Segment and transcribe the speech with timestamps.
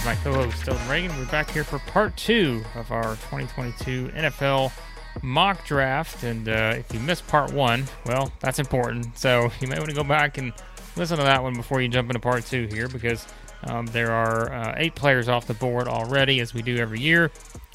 [0.00, 1.16] Always, my co-host, Dillon Reagan.
[1.18, 4.72] We're back here for part two of our 2022 NFL
[5.22, 6.22] mock draft.
[6.22, 9.18] And uh, if you missed part one, well, that's important.
[9.18, 10.52] So you may want to go back and
[10.96, 13.26] listen to that one before you jump into part two here, because
[13.64, 17.30] um, there are uh, eight players off the board already, as we do every year.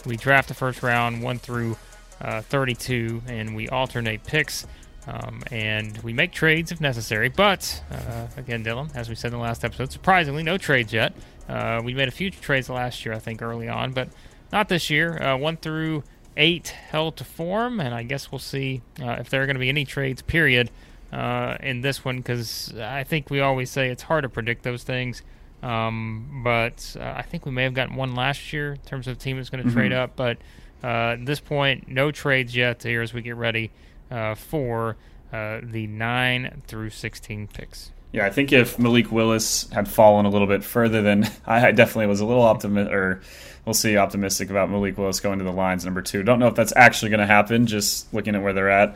[0.05, 1.77] We draft the first round, one through
[2.21, 4.65] uh, 32, and we alternate picks.
[5.07, 7.29] Um, and we make trades if necessary.
[7.29, 11.13] But uh, again, Dillon, as we said in the last episode, surprisingly, no trades yet.
[11.47, 14.09] Uh, we made a few trades last year, I think, early on, but
[14.51, 15.21] not this year.
[15.21, 16.03] Uh, one through
[16.37, 19.59] eight held to form, and I guess we'll see uh, if there are going to
[19.59, 20.21] be any trades.
[20.21, 20.69] Period.
[21.13, 24.83] Uh, in this one, because I think we always say it's hard to predict those
[24.83, 25.21] things.
[25.63, 29.17] Um, but uh, I think we may have gotten one last year in terms of
[29.17, 29.77] team that's going to Mm-hmm.
[29.79, 30.15] trade up.
[30.17, 30.37] But
[30.83, 33.71] at this point, no trades yet here as we get ready
[34.11, 34.97] uh, for
[35.31, 37.91] uh, the 9 through 16 picks.
[38.15, 42.07] Yeah, I think if Malik Willis had fallen a little bit further, then I definitely
[42.07, 43.21] was a little optimistic, or
[43.65, 46.23] we'll see, optimistic about Malik Willis going to the Lions number two.
[46.23, 47.67] Don't know if that's actually going to happen.
[47.67, 48.95] Just looking at where they're at,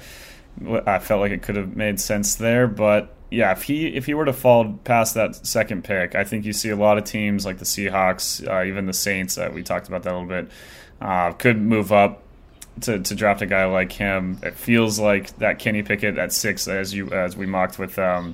[0.85, 2.65] I felt like it could have made sense there.
[2.65, 6.45] But yeah, if he if he were to fall past that second pick, I think
[6.45, 9.37] you see a lot of teams like the Seahawks, uh, even the Saints.
[9.37, 10.49] Uh, we talked about that a little bit.
[11.01, 12.23] Uh, could move up
[12.79, 14.39] to, to draft a guy like him.
[14.43, 18.33] It feels like that Kenny Pickett at six, as you as we mocked with um,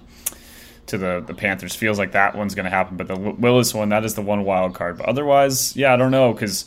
[0.88, 2.98] to the the Panthers, feels like that one's going to happen.
[2.98, 4.98] But the Willis one, that is the one wild card.
[4.98, 6.66] But otherwise, yeah, I don't know because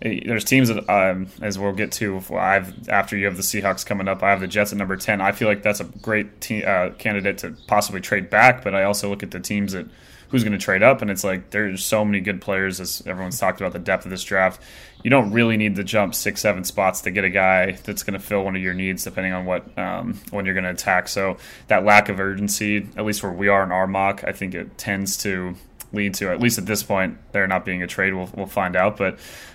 [0.00, 2.22] there's teams that um, as we'll get to.
[2.34, 5.20] I've after you have the Seahawks coming up, I have the Jets at number ten.
[5.20, 8.64] I feel like that's a great te- uh, candidate to possibly trade back.
[8.64, 9.86] But I also look at the teams that
[10.30, 13.38] who's going to trade up, and it's like there's so many good players as everyone's
[13.38, 14.62] talked about the depth of this draft.
[15.02, 18.18] You don't really need to jump six, seven spots to get a guy that's going
[18.18, 21.08] to fill one of your needs, depending on what um, when you're going to attack.
[21.08, 21.36] So
[21.68, 24.76] that lack of urgency, at least where we are in our mock, I think it
[24.76, 25.54] tends to
[25.92, 28.14] lead to at least at this point there not being a trade.
[28.14, 29.14] We'll, we'll find out, but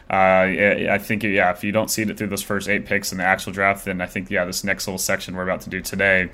[0.10, 0.46] uh,
[0.92, 3.24] I think yeah, if you don't see it through those first eight picks in the
[3.24, 6.30] actual draft, then I think yeah, this next little section we're about to do today.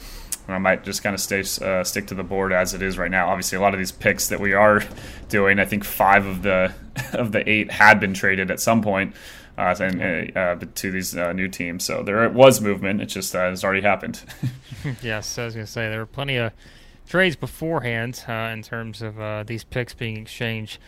[0.48, 3.12] I might just kind of stay uh, stick to the board as it is right
[3.12, 3.30] now.
[3.30, 4.84] Obviously, a lot of these picks that we are
[5.30, 6.74] doing, I think five of the
[7.14, 9.16] of the eight had been traded at some point,
[9.58, 11.86] uh, and uh, to these uh, new teams.
[11.86, 13.02] So there was movement.
[13.02, 14.22] It just uh, has already happened.
[15.02, 16.52] yes, I was to say there were plenty of
[17.08, 20.80] trades beforehand uh, in terms of uh, these picks being exchanged.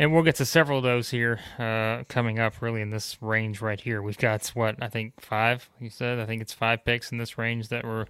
[0.00, 3.60] And we'll get to several of those here uh, coming up, really, in this range
[3.60, 4.00] right here.
[4.00, 6.20] We've got, what, I think five, you said?
[6.20, 8.06] I think it's five picks in this range that were,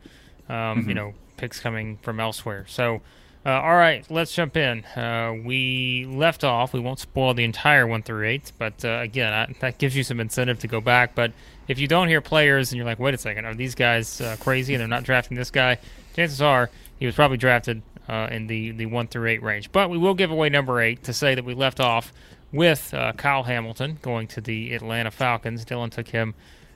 [0.51, 0.89] um, Mm-hmm.
[0.89, 2.67] you know, picks coming from elsewhere.
[2.69, 3.01] So,
[3.47, 4.85] uh, all right, let's jump in.
[4.85, 6.75] Uh, we left off.
[6.75, 10.03] We won't spoil the entire one through eight, but uh, again, I, that gives you
[10.03, 11.15] some incentive to go back.
[11.15, 11.33] But
[11.69, 14.37] if you don't hear players and you're like, wait a second, are these guys uh,
[14.41, 15.79] crazy and they're not drafting this guy?
[16.15, 19.71] Chances are he was probably drafted uh, in the, the one through eight range.
[19.71, 22.13] But we will give away number eight to say that we left off
[22.53, 25.65] with uh, Kyle Hamilton going to the Atlanta Falcons.
[25.65, 26.35] Dillon took him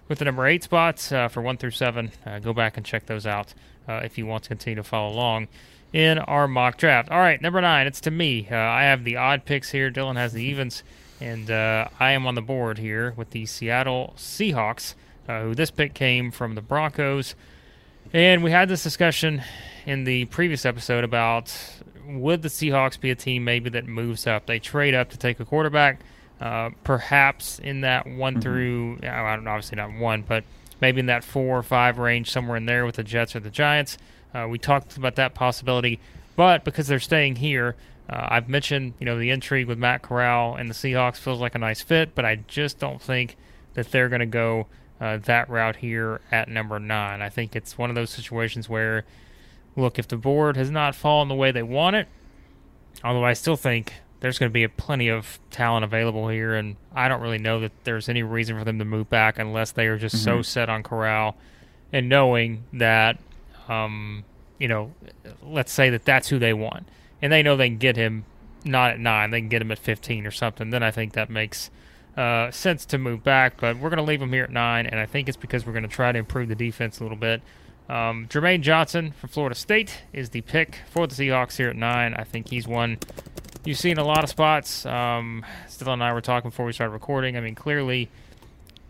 [0.09, 2.13] with the number eight spots uh, for one through seven.
[2.27, 3.55] Uh, go back and check those out
[3.89, 5.49] uh, if you want to continue to follow along
[5.93, 7.11] in our mock draft.
[7.11, 8.47] All right, number nine, it's to me.
[8.51, 9.91] Uh, I have the odd picks here.
[9.91, 10.83] Dillon has the evens,
[11.21, 14.95] and I am on the board here with the Seattle Seahawks,
[15.27, 17.35] who this pick came from the Broncos.
[18.13, 19.43] And we had this discussion
[19.87, 21.55] in the previous episode about
[22.07, 24.47] would the Seahawks be a team maybe that moves up?
[24.47, 26.01] They trade up to take a quarterback,
[26.41, 30.45] uh, perhaps in that one through, I don't know, obviously not one, but
[30.81, 33.51] maybe in that four or five range, somewhere in there with the Jets or the
[33.51, 33.99] Giants.
[34.35, 36.01] Uh, we talked about that possibility,
[36.37, 37.77] but because they're staying here,
[38.09, 41.55] uh, I've mentioned you know the intrigue with Matt Corral and the Seahawks feels like
[41.55, 43.37] a nice fit, but I just don't think
[43.75, 44.67] that they're going to go
[45.01, 47.23] uh, that route here at number nine.
[47.23, 49.05] I think it's one of those situations where,
[49.77, 52.09] look, if the board has not fallen the way they want it,
[53.03, 56.77] although I still think there's going to be a plenty of talent available here, and
[56.95, 59.87] I don't really know that there's any reason for them to move back unless they
[59.87, 61.37] are just so set on Corral
[61.93, 63.19] and knowing that,
[63.69, 64.25] um,
[64.59, 64.93] you know,
[65.43, 66.89] let's say that that's who they want,
[67.21, 68.25] and they know they can get him
[68.65, 69.31] not at nine.
[69.31, 70.71] They can get him at 15 or something.
[70.71, 71.71] Then I think that makes
[72.17, 73.61] uh, sense to move back.
[73.61, 75.73] But we're going to leave him here at nine, and I think it's because we're
[75.73, 77.43] going to try to improve the defense a little bit.
[77.89, 82.15] Um, Jermaine Johnson from Florida State is the pick for the Seahawks here at nine.
[82.15, 82.99] I think he's one
[83.65, 84.85] you've seen a lot of spots.
[84.87, 87.37] Um, Still and I were talking before we started recording.
[87.37, 88.09] I mean, clearly,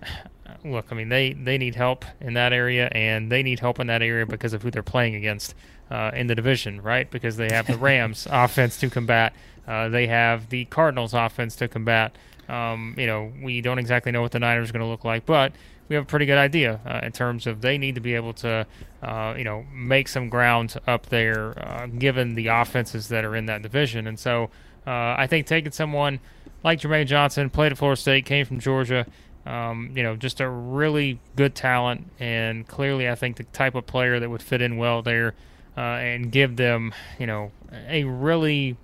[0.64, 3.86] look, I mean, they, they need help in that area, and they need help in
[3.88, 5.54] that area because of who they're playing against
[5.90, 7.10] uh, in the division, right?
[7.10, 9.34] Because they have the Rams offense to combat,
[9.66, 12.16] uh, they have the Cardinals offense to combat.
[12.48, 15.24] Um, you know, we don't exactly know what the Niners are going to look like,
[15.24, 15.52] but
[15.88, 18.32] we have a pretty good idea uh, in terms of they need to be able
[18.34, 18.66] to,
[19.02, 23.46] uh, you know, make some ground up there, uh, given the offenses that are in
[23.46, 24.06] that division.
[24.06, 24.50] And so,
[24.86, 26.20] uh, I think taking someone
[26.64, 29.06] like Jermaine Johnson, played at Florida State, came from Georgia,
[29.44, 33.86] um, you know, just a really good talent, and clearly, I think the type of
[33.86, 35.34] player that would fit in well there,
[35.76, 37.50] uh, and give them, you know,
[37.88, 38.76] a really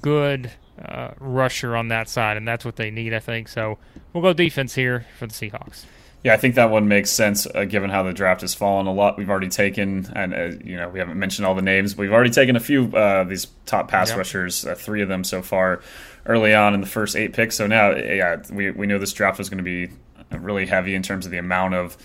[0.00, 0.50] good
[0.84, 3.48] uh, rusher on that side, and that's what they need, I think.
[3.48, 3.78] So
[4.12, 5.84] we'll go defense here for the Seahawks.
[6.24, 8.92] Yeah, I think that one makes sense uh, given how the draft has fallen a
[8.92, 9.18] lot.
[9.18, 12.12] We've already taken, and uh, you know, we haven't mentioned all the names, but we've
[12.12, 14.18] already taken a few uh, these top pass yep.
[14.18, 15.80] rushers, uh, three of them so far,
[16.26, 17.56] early on in the first eight picks.
[17.56, 19.90] So now, yeah, we we know this draft was going to be
[20.30, 21.96] really heavy in terms of the amount of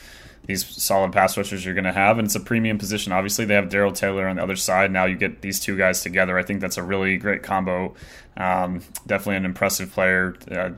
[0.48, 3.12] these solid pass rushers you're going to have, and it's a premium position.
[3.12, 4.92] Obviously, they have Darrell Taylor on the other side.
[4.92, 6.38] Now you get these two guys together.
[6.38, 7.94] I think that's a really great combo.
[8.38, 10.38] Um, definitely an impressive player.
[10.50, 10.72] Uh,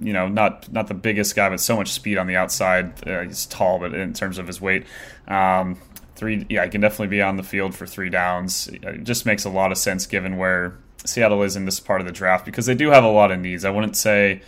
[0.00, 3.06] you know, not not the biggest guy, but so much speed on the outside.
[3.06, 4.86] Uh, he's tall, but in terms of his weight.
[5.26, 5.78] Um,
[6.14, 8.68] three, yeah, he can definitely be on the field for three downs.
[8.68, 12.06] It just makes a lot of sense given where Seattle is in this part of
[12.06, 13.64] the draft because they do have a lot of needs.
[13.64, 14.42] I wouldn't say,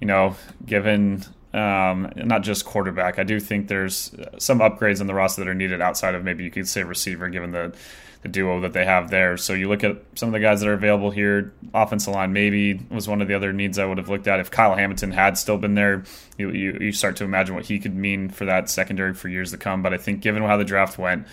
[0.00, 0.36] you know,
[0.66, 1.24] given
[1.54, 3.18] um, not just quarterback.
[3.18, 6.44] I do think there's some upgrades in the roster that are needed outside of maybe
[6.44, 7.74] you could say receiver, given the
[8.22, 9.36] the duo that they have there.
[9.36, 11.52] So you look at some of the guys that are available here.
[11.74, 14.50] Offensive line maybe was one of the other needs I would have looked at if
[14.50, 16.04] Kyle Hamilton had still been there.
[16.38, 19.50] You, you, you start to imagine what he could mean for that secondary for years
[19.50, 19.82] to come.
[19.82, 21.26] But I think given how the draft went,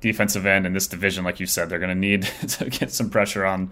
[0.00, 3.10] defensive end in this division, like you said, they're going to need to get some
[3.10, 3.70] pressure on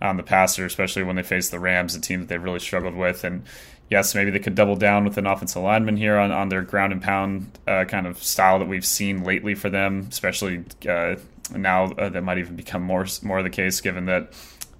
[0.00, 2.94] on the passer, especially when they face the Rams, a team that they've really struggled
[2.94, 3.24] with.
[3.24, 3.44] And
[3.90, 6.92] yes, maybe they could double down with an offensive lineman here on, on their ground
[6.92, 11.16] and pound uh, kind of style that we've seen lately for them, especially uh,
[11.54, 14.32] now uh, that might even become more more the case given that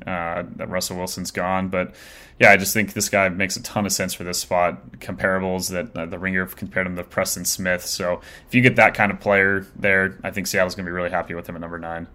[0.07, 1.69] uh, that Russell Wilson's gone.
[1.69, 1.95] But
[2.41, 4.99] yeah, I just think this guy makes a ton of sense for this spot.
[4.99, 7.85] Comparables that uh, the Ringer compared him to Preston Smith.
[7.87, 10.95] So if you get that kind of player there, I think Seattle's going to be
[10.95, 12.09] really happy with him at number nine.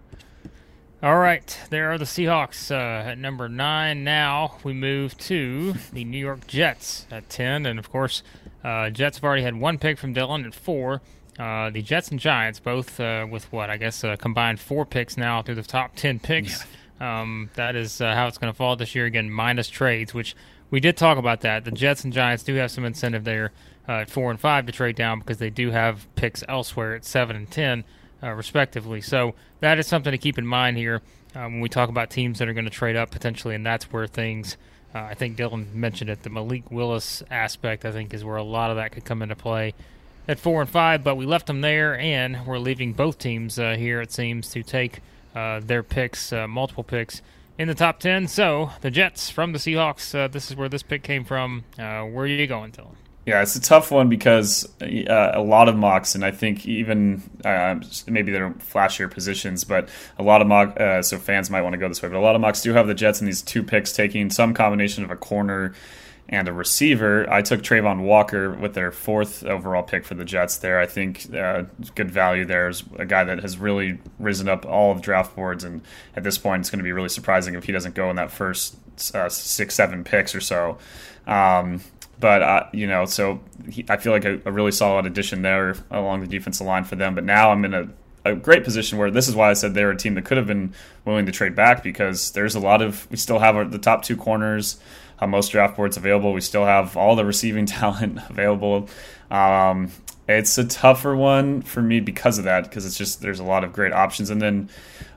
[1.02, 4.04] All right, there are the Seahawks uh, at number nine.
[4.04, 8.22] Now we move to the New York Jets at ten, and of course,
[8.62, 11.00] uh, Jets have already had one pick from Dillon at four.
[11.38, 15.16] Uh, the Jets and Giants both uh, with what I guess uh, combined four picks
[15.16, 16.66] now through the top ten picks.
[17.00, 17.22] Yeah.
[17.22, 20.36] Um, that is uh, how it's going to fall this year again, minus trades, which
[20.70, 21.64] we did talk about that.
[21.64, 23.52] The Jets and Giants do have some incentive there
[23.88, 27.36] at four and five to trade down because they do have picks elsewhere at seven
[27.36, 27.84] and ten
[28.22, 29.00] uh, respectively.
[29.00, 31.02] So that is something to keep in mind here
[31.34, 33.92] um, when we talk about teams that are going to trade up potentially, and that's
[33.92, 34.56] where things.
[34.94, 36.22] Uh, I think Dillon mentioned it.
[36.24, 39.36] The Malik Willis aspect, I think, is where a lot of that could come into
[39.36, 39.74] play
[40.26, 41.04] at four and five.
[41.04, 44.00] But we left them there, and we're leaving both teams uh, here.
[44.00, 45.00] It seems to take
[45.34, 47.22] uh, their picks, uh, multiple picks
[47.56, 48.26] in the top ten.
[48.26, 50.32] So the Jets from the Seahawks.
[50.32, 51.64] This is where this pick came from.
[51.76, 52.96] where are you going, Dillon?
[53.30, 57.22] Yeah, it's a tough one because uh, a lot of mocks, and I think even
[57.44, 57.76] uh,
[58.08, 61.78] maybe they're flashier positions, but a lot of mock, uh, so fans might want to
[61.78, 63.62] go this way, but a lot of mocks do have the Jets in these two
[63.62, 65.72] picks taking some combination of a corner
[66.28, 67.24] and a receiver.
[67.32, 70.80] I took Travon Walker with their fourth overall pick for the Jets there.
[70.80, 74.90] I think uh, good value there is a guy that has really risen up all
[74.90, 75.82] of the draft boards, and
[76.16, 78.32] at this point, it's going to be really surprising if he doesn't go in that
[78.32, 78.76] first
[79.14, 80.78] uh, six, seven picks or so.
[81.28, 81.80] Um,
[82.20, 86.20] but you know, so he, I feel like a, a, really solid addition there along
[86.20, 87.14] the defensive line for them.
[87.14, 87.88] But now I'm in a,
[88.24, 90.46] a great position where this is why I said they're a team that could have
[90.46, 90.74] been
[91.04, 94.04] willing to trade back because there's a lot of we still have our, the top
[94.04, 94.78] two corners
[95.18, 96.32] on most draft boards available.
[96.32, 98.88] We still have all the receiving talent available.
[99.30, 99.90] Um,
[100.38, 103.64] it's a tougher one for me because of that, because it's just there's a lot
[103.64, 104.68] of great options, and then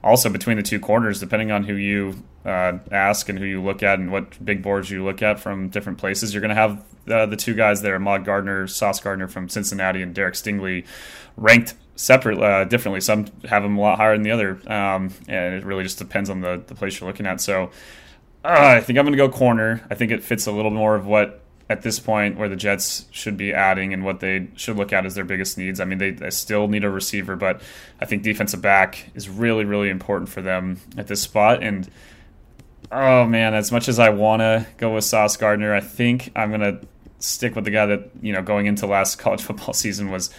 [0.03, 2.15] also between the two corners, depending on who you
[2.46, 5.70] uh, ask and who you look at and what big boards you look at from
[5.70, 9.27] different places, you're going to have uh, the two guys there, Ahmad Gardner, Sauce Gardner
[9.27, 10.86] from Cincinnati, and Derek Stingley,
[11.38, 13.01] ranked separate uh, differently.
[13.01, 16.29] Some have them a lot higher than the other, um, and it really just depends
[16.29, 17.41] on the the place you're looking at.
[17.41, 17.72] So.
[18.46, 19.88] Uh, I think I'm going to go corner.
[19.89, 21.42] I think it fits a little more of what
[21.74, 25.06] at this point where the Jets should be adding and what they should look at
[25.06, 25.80] as their biggest needs.
[25.80, 27.62] I mean, they, they, still need a receiver, but
[28.00, 31.63] I think defensive back is really, really important for them at this spot.
[31.63, 31.89] And
[32.92, 36.51] Oh man, as much as I want to go with Sauce Gardner, I think I'm
[36.51, 36.80] gonna
[37.18, 40.30] stick with the guy that you know going into last college football season was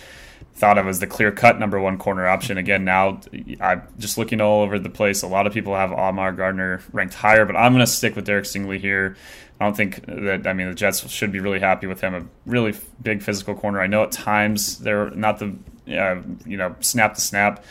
[0.55, 2.57] thought of as the clear cut number one corner option.
[2.57, 3.21] Again, now
[3.61, 5.23] I'm just looking all over the place.
[5.23, 8.25] A lot of people have Ahmad Gardner ranked higher, but I'm going to stick with
[8.25, 9.17] Derek Stingley here.
[9.61, 12.15] I don't think that, I mean, the Jets should be really happy with him.
[12.15, 13.81] A really big physical corner.
[13.81, 15.57] I know at times they're not the,
[15.89, 17.65] uh, you know, snap to snap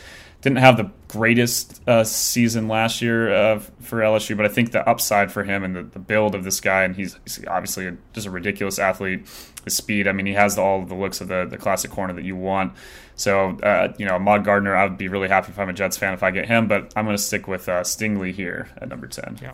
[0.44, 4.86] didn't have the greatest uh, season last year uh, for LSU, but I think the
[4.86, 7.96] upside for him and the, the build of this guy, and he's, he's obviously a,
[8.12, 9.26] just a ridiculous athlete.
[9.64, 12.12] His speed, I mean, he has the, all the looks of the, the classic corner
[12.12, 12.74] that you want.
[13.16, 15.96] So, uh, you know, Ahmad Gardner, I would be really happy if I'm a Jets
[15.96, 18.90] fan if I get him, but I'm going to stick with uh, Stingley here at
[18.90, 19.38] number 10.
[19.40, 19.52] Yeah.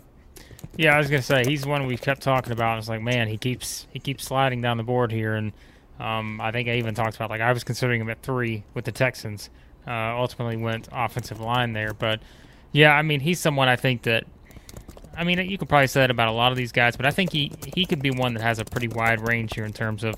[0.77, 2.77] Yeah, I was gonna say he's one we kept talking about.
[2.77, 5.51] It's like, man, he keeps he keeps sliding down the board here, and
[5.99, 8.85] um, I think I even talked about like I was considering him at three with
[8.85, 9.49] the Texans,
[9.87, 11.93] uh, ultimately went offensive line there.
[11.93, 12.21] But
[12.71, 14.25] yeah, I mean, he's someone I think that.
[15.15, 17.11] I mean, you could probably say that about a lot of these guys, but I
[17.11, 20.05] think he he could be one that has a pretty wide range here in terms
[20.05, 20.15] of,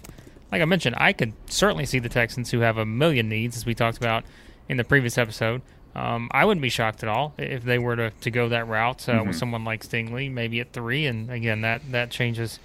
[0.51, 3.65] like I mentioned, I could certainly see the Texans who have a million needs, as
[3.65, 4.23] we talked about
[4.69, 5.63] in the previous episode.
[5.95, 9.07] Um, I wouldn't be shocked at all if they were to, to go that route
[9.07, 9.27] uh, mm-hmm.
[9.27, 11.05] with someone like Stingley, maybe at three.
[11.05, 12.59] And again, that that changes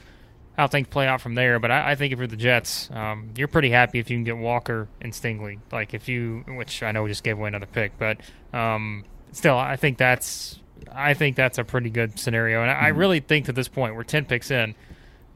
[0.57, 1.59] how things play out from there.
[1.59, 4.25] But I, I think if you're the Jets, um, you're pretty happy if you can
[4.25, 5.59] get Walker and Stingley.
[5.71, 8.19] Like if you, which I know we just gave away another pick, but
[8.53, 10.59] um, still, I think that's
[10.93, 12.63] I think that's a pretty good scenario.
[12.63, 12.85] And I, mm-hmm.
[12.85, 14.75] I really think at this point, we're ten picks in.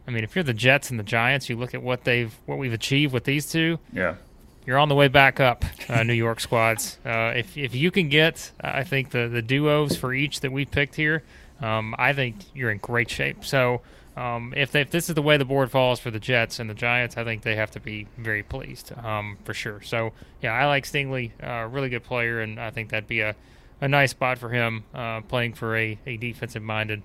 [0.07, 2.59] I mean, if you're the Jets and the Giants, you look at what they've what
[2.59, 3.79] we've achieved with these two.
[3.93, 4.17] Yeah.
[4.65, 6.99] You're on the way back up, uh, New York squads.
[7.05, 10.65] Uh, if if you can get, I think the the duos for each that we
[10.65, 11.25] picked here,
[11.61, 13.45] um, I think you're in great shape.
[13.45, 13.81] So
[14.17, 16.69] um, if, they, if this is the way the board falls for the Jets and
[16.69, 19.81] the Giants, I think they have to be very pleased um, for sure.
[19.81, 23.35] So yeah, I like Stingley, uh, really good player, and I think that'd be a,
[23.81, 27.03] a nice spot for him uh, playing for a, a defensive minded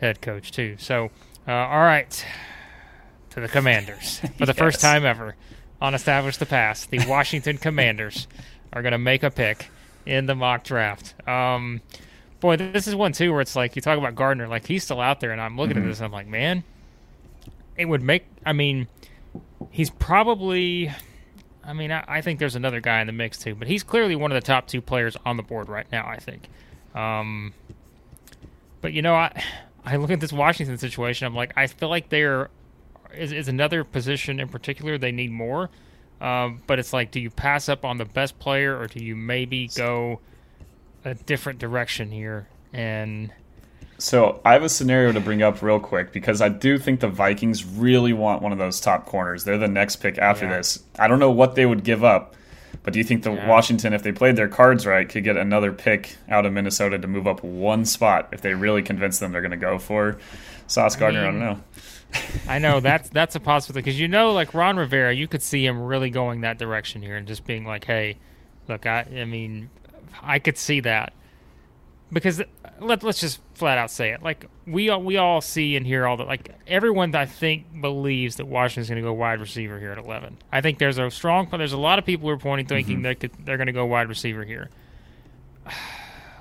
[0.00, 0.76] head coach too.
[0.78, 1.10] So
[1.46, 2.26] uh, all right,
[3.30, 4.58] to the Commanders for the yes.
[4.58, 5.36] first time ever
[5.80, 8.26] on Establish the Pass, the Washington Commanders
[8.72, 9.70] are going to make a pick
[10.06, 11.14] in the mock draft.
[11.28, 11.80] Um,
[12.40, 15.00] boy, this is one too where it's like you talk about Gardner, like he's still
[15.00, 15.86] out there, and I'm looking mm-hmm.
[15.86, 16.64] at this, and I'm like, man,
[17.76, 18.24] it would make.
[18.44, 18.88] I mean,
[19.70, 20.92] he's probably.
[21.64, 24.16] I mean, I, I, think there's another guy in the mix too, but he's clearly
[24.16, 26.06] one of the top two players on the board right now.
[26.06, 26.48] I think.
[26.94, 27.52] Um,
[28.80, 29.42] but you know, I
[29.84, 31.26] I look at this Washington situation.
[31.26, 32.48] I'm like, I feel like there
[33.14, 35.70] is, is another position in particular they need more.
[36.20, 39.14] Um, but it's like, do you pass up on the best player, or do you
[39.14, 40.20] maybe go?
[41.04, 43.32] a different direction here and
[44.00, 47.08] so I have a scenario to bring up real quick because I do think the
[47.08, 49.42] Vikings really want one of those top corners.
[49.42, 50.58] They're the next pick after yeah.
[50.58, 50.84] this.
[51.00, 52.36] I don't know what they would give up,
[52.84, 53.48] but do you think the yeah.
[53.48, 57.08] Washington, if they played their cards right, could get another pick out of Minnesota to
[57.08, 60.18] move up one spot if they really convince them they're going to go for
[60.68, 61.26] Sauce Gardner?
[61.26, 61.64] I, mean, I don't know.
[62.48, 65.64] I know that's that's a possibility because you know, like Ron Rivera, you could see
[65.64, 68.18] him really going that direction here and just being like, "Hey,
[68.68, 69.70] look, I, I mean,
[70.22, 71.12] I could see that
[72.10, 72.42] because
[72.80, 74.22] let let's just flat out say it.
[74.22, 76.26] Like we all, we all see and hear all that.
[76.26, 80.38] Like everyone, I think believes that Washington's going to go wide receiver here at eleven.
[80.50, 81.48] I think there's a strong.
[81.50, 83.02] There's a lot of people who are pointing thinking mm-hmm.
[83.02, 84.70] they could, they're going to go wide receiver here.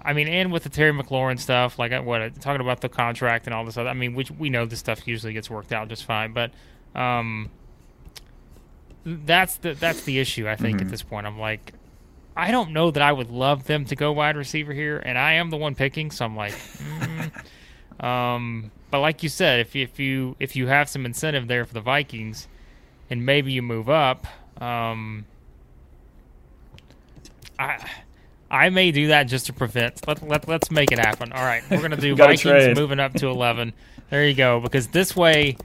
[0.07, 3.53] I mean, and with the Terry McLaurin stuff, like what talking about the contract and
[3.53, 3.89] all this other.
[3.89, 6.51] I mean, which we know this stuff usually gets worked out just fine, but
[6.95, 7.49] um,
[9.03, 10.47] that's the that's the issue.
[10.47, 10.85] I think mm-hmm.
[10.85, 11.73] at this point, I'm like,
[12.37, 15.33] I don't know that I would love them to go wide receiver here, and I
[15.33, 17.99] am the one picking, so I'm like, mm.
[18.03, 21.73] um, but like you said, if if you if you have some incentive there for
[21.73, 22.47] the Vikings,
[23.09, 24.25] and maybe you move up,
[24.61, 25.25] um,
[27.59, 27.85] I
[28.49, 30.07] I may do that just to prevent.
[30.07, 31.31] Let let let's make it happen.
[31.33, 32.77] All right, we're gonna do Vikings trade.
[32.77, 33.73] moving up to eleven.
[34.09, 35.57] There you go, because this way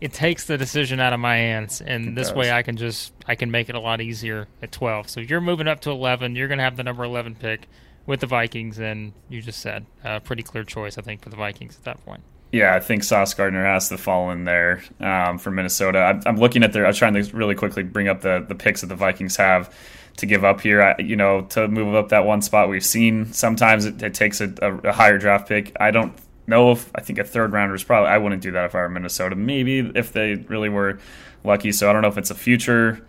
[0.00, 3.34] it takes the decision out of my hands, and this way I can just I
[3.34, 5.10] can make it a lot easier at twelve.
[5.10, 6.34] So you're moving up to eleven.
[6.34, 7.68] You're going to have the number eleven pick
[8.06, 11.36] with the Vikings, and you just said a pretty clear choice, I think, for the
[11.36, 12.22] Vikings at that point.
[12.52, 15.98] Yeah, I think Sauce Gardner has to fall in there um, for Minnesota.
[15.98, 16.84] I'm, I'm, looking at their.
[16.84, 19.74] I was trying to really quickly bring up the the picks that the Vikings have
[20.20, 20.82] to give up here.
[20.82, 24.40] I, you know, to move up that one spot, we've seen sometimes it, it takes
[24.40, 25.76] a, a, higher draft pick.
[25.80, 26.14] I don't
[26.46, 28.80] know if I think a third rounder is probably I wouldn't do that if I
[28.80, 29.36] were Minnesota.
[29.36, 30.98] Maybe if they really were
[31.44, 31.72] lucky.
[31.72, 33.04] So I don't know if it's a future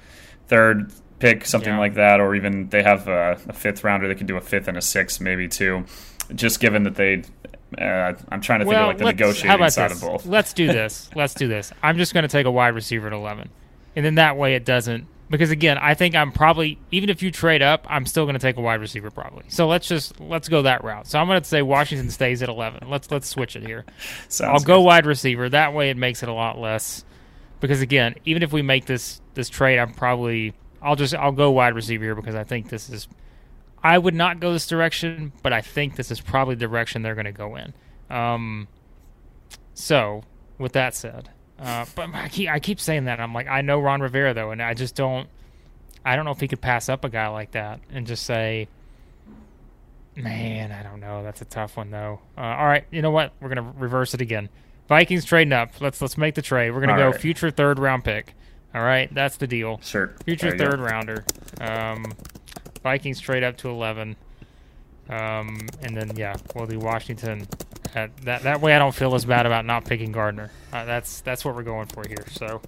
[0.48, 1.80] third pick, something yeah.
[1.80, 4.08] like that, or even they have a, a, fifth rounder.
[4.08, 5.86] They could do a fifth and a sixth, maybe too.
[6.34, 7.24] Just given that they,
[7.78, 10.02] uh, I'm trying to think of like the negotiating side this?
[10.02, 10.26] of both.
[10.26, 11.10] Let's do this.
[11.16, 11.72] let's do this.
[11.84, 13.50] I'm just going to take a wide receiver at 11,
[13.96, 17.32] and then that way it doesn't because again, I think I'm probably even if you
[17.32, 19.46] trade up, I'm still going to take a wide receiver probably.
[19.48, 21.08] So let's just let's go that route.
[21.08, 22.90] So I'm going to say Washington stays at 11.
[22.90, 23.86] Let's let's switch it here.
[24.28, 24.68] So I'll good.
[24.68, 25.50] go wide receiver.
[25.50, 27.04] That way, it makes it a lot less.
[27.60, 31.52] Because again, even if we make this this trade, I'm probably I'll just I'll go
[31.52, 33.08] wide receiver here because I think this is.
[33.84, 37.16] I would not go this direction, but I think this is probably the direction they're
[37.16, 37.74] going to go in.
[38.12, 38.68] Um,
[39.74, 40.24] so,
[40.60, 41.30] with that said,
[41.62, 43.20] uh, but I keep, I keep saying that.
[43.20, 45.28] I'm like, I know Ron Rivera though, and I just don't.
[46.04, 48.68] I don't know if he could pass up a guy like that and just say,
[50.16, 51.24] "Man, I don't know.
[51.24, 53.34] That's a tough one though." Uh, all right, you know what?
[53.40, 54.50] We're gonna reverse it again.
[54.88, 55.80] Vikings trading up.
[55.80, 56.72] Let's let's make the trade.
[56.72, 57.20] We're gonna All go right.
[57.22, 58.34] future third round pick.
[58.74, 59.80] All right, that's the deal.
[59.84, 60.14] Sure.
[60.26, 60.70] Future you go.
[60.70, 61.24] third rounder.
[61.60, 62.06] Um,
[62.84, 64.16] Vikings trade up to eleven.
[65.10, 67.48] Um, and then yeah, we'll do Washington.
[67.94, 70.52] At that that way, I don't feel as bad about not picking Gardner.
[70.72, 72.26] Uh, that's that's what we're going for here.
[72.30, 72.62] So,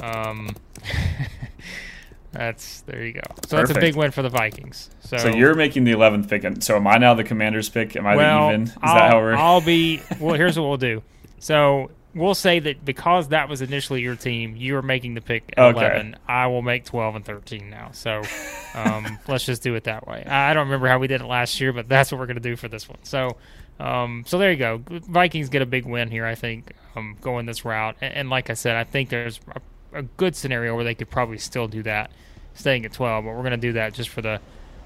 [0.00, 0.56] um,
[2.32, 3.20] that's there you go.
[3.46, 4.90] So that's a big win for the Vikings.
[5.00, 6.44] So, So you're making the 11th pick.
[6.44, 7.96] and- So am I now the commander's pick?
[7.96, 8.62] Am I well, the even?
[8.68, 9.34] Is I'll, that how we're.
[9.34, 10.02] I'll be.
[10.18, 11.02] Well, here's what we'll do.
[11.38, 15.52] So we'll say that because that was initially your team, you were making the pick
[15.56, 15.86] at Okay.
[15.86, 16.16] 11.
[16.26, 17.90] I will make 12 and 13 now.
[17.92, 18.22] So
[18.74, 20.24] um, let's just do it that way.
[20.24, 22.42] I don't remember how we did it last year, but that's what we're going to
[22.42, 22.98] do for this one.
[23.04, 23.36] So.
[23.78, 24.82] Um, so there you go.
[24.88, 27.96] Vikings get a big win here, I think, um, going this route.
[28.00, 29.38] And, and like I said, I think there's
[29.92, 32.10] a, a good scenario where they could probably still do that,
[32.54, 33.26] staying at 12.
[33.26, 34.40] But we're going to do that just for the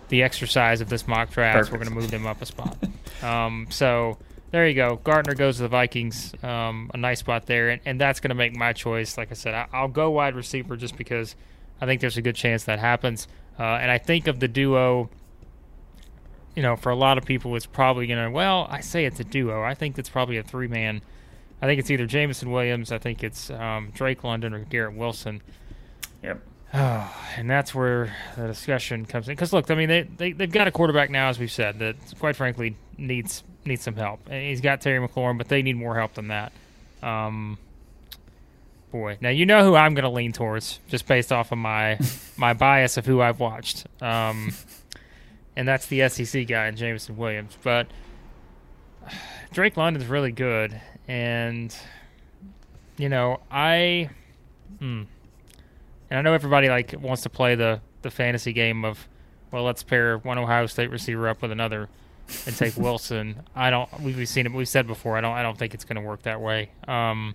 [0.08, 1.70] the exercise of this mock draft.
[1.70, 2.76] We're going to move them up a spot.
[3.22, 4.18] um, so
[4.50, 4.97] there you go.
[5.04, 6.35] Gardner goes to the Vikings.
[6.42, 9.16] Um, a nice spot there, and, and that's going to make my choice.
[9.16, 11.37] Like I said, I, I'll go wide receiver just because
[11.80, 13.28] I think there's a good chance that happens.
[13.59, 15.11] Uh, and I think of the duo.
[16.57, 18.30] You know, for a lot of people, it's probably going to.
[18.30, 19.62] Well, I say it's a duo.
[19.62, 21.00] I think it's probably a three man.
[21.62, 22.90] I think it's either Jameson Williams.
[22.90, 25.42] I think it's um, Drake London or Garrett Wilson.
[26.25, 26.40] Yep.
[26.75, 29.37] Oh, and that's where the discussion comes in.
[29.37, 31.97] Because look, I mean, they, they they've got a quarterback now, as we've said, that
[32.19, 34.29] quite frankly needs needs some help.
[34.29, 36.52] He's got Terry McLaurin, but they need more help than that.
[37.02, 37.59] Um,
[38.90, 41.99] boy, now you know who I'm going to lean towards, just based off of my
[42.37, 43.87] my bias of who I've watched.
[44.01, 44.53] Um,
[45.57, 47.57] and that's the SEC guy, Jameson Williams.
[47.62, 47.88] But
[49.53, 51.75] Drake London's really good, and
[52.96, 54.11] you know, I.
[54.79, 55.03] Hmm.
[56.11, 59.09] And I know everybody like wants to play the the fantasy game of,
[59.53, 61.88] well, let's pair one Ohio State receiver up with another,
[62.47, 63.43] and take Wilson.
[63.55, 63.88] I don't.
[64.01, 64.53] We've seen it.
[64.53, 65.16] We've said before.
[65.16, 65.33] I don't.
[65.35, 66.71] I don't think it's going to work that way.
[66.88, 67.35] Um,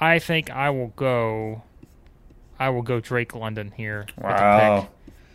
[0.00, 1.62] I think I will go.
[2.58, 4.06] I will go Drake London here.
[4.16, 4.88] with the Wow.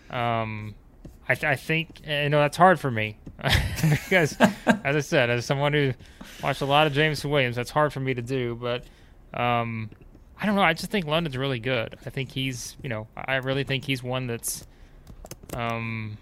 [0.10, 0.16] pick.
[0.16, 0.76] Um,
[1.30, 3.18] I, I think you know that's hard for me
[3.82, 4.36] because,
[4.84, 5.94] as I said, as someone who
[6.44, 8.56] watched a lot of James Williams, that's hard for me to do.
[8.56, 8.84] But
[9.40, 9.90] um,
[10.40, 10.62] I don't know.
[10.64, 11.96] I just think London's really good.
[12.06, 14.68] I think he's, you know, I really think he's one that's,
[15.54, 16.18] um,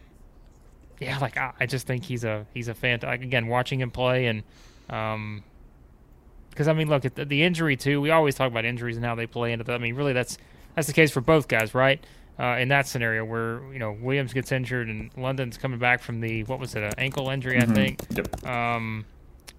[1.00, 3.00] yeah, like I, I just think he's a he's a fan.
[3.04, 4.44] Like again, watching him play and,
[4.90, 5.44] um,
[6.50, 8.02] because I mean, look at the, the injury too.
[8.02, 9.74] We always talk about injuries and how they play into that.
[9.74, 10.38] I mean, really, that's
[10.76, 12.04] that's the case for both guys, right?
[12.40, 16.22] Uh, in that scenario where you know Williams gets injured and London's coming back from
[16.22, 17.76] the what was it, an ankle injury, I Mhm.
[17.76, 18.00] think.
[18.16, 18.46] Yep.
[18.46, 19.06] Um,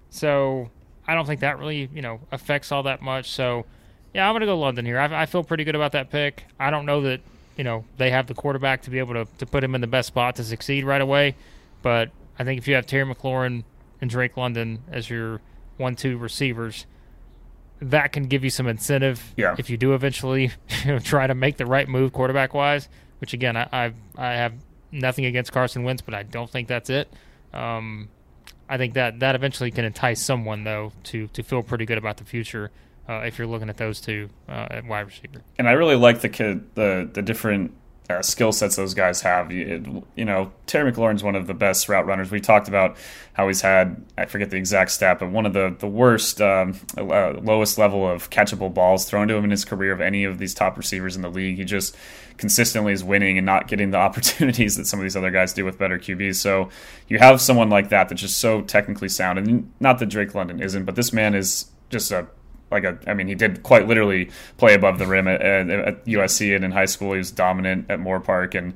[0.09, 0.69] so
[1.07, 3.31] I don't think that really, you know, affects all that much.
[3.31, 3.65] So
[4.13, 4.99] yeah, I'm gonna go London here.
[4.99, 6.45] I, I feel pretty good about that pick.
[6.59, 7.21] I don't know that
[7.57, 9.87] you know they have the quarterback to be able to to put him in the
[9.87, 11.35] best spot to succeed right away,
[11.81, 12.09] but
[12.39, 13.63] I think if you have Terry McLaurin
[13.99, 15.41] and Drake London as your
[15.77, 16.85] one-two receivers,
[17.81, 19.55] that can give you some incentive Yeah.
[19.57, 20.51] if you do eventually
[20.85, 22.87] you know, try to make the right move quarterback wise.
[23.19, 24.53] Which again, I I've, I have
[24.91, 27.11] nothing against Carson Wentz, but I don't think that's it.
[27.53, 28.09] Um,
[28.67, 32.17] I think that that eventually can entice someone though to to feel pretty good about
[32.17, 32.71] the future
[33.07, 35.41] uh, if you're looking at those two uh, at wide receiver.
[35.57, 37.73] and I really like the kid, the the different
[38.11, 39.51] uh, skill sets those guys have.
[39.51, 42.31] You, you know, Terry McLaurin's one of the best route runners.
[42.31, 42.97] We talked about
[43.33, 46.79] how he's had I forget the exact stat, but one of the the worst, um,
[46.97, 50.37] uh, lowest level of catchable balls thrown to him in his career of any of
[50.37, 51.57] these top receivers in the league.
[51.57, 51.95] He just
[52.37, 55.65] consistently is winning and not getting the opportunities that some of these other guys do
[55.65, 56.35] with better QBs.
[56.35, 56.69] So
[57.07, 60.61] you have someone like that that's just so technically sound, and not that Drake London
[60.61, 62.27] isn't, but this man is just a
[62.71, 66.05] like a, I mean, he did quite literally play above the rim at, at, at
[66.05, 67.11] USC and in high school.
[67.11, 68.73] He was dominant at Moorpark, and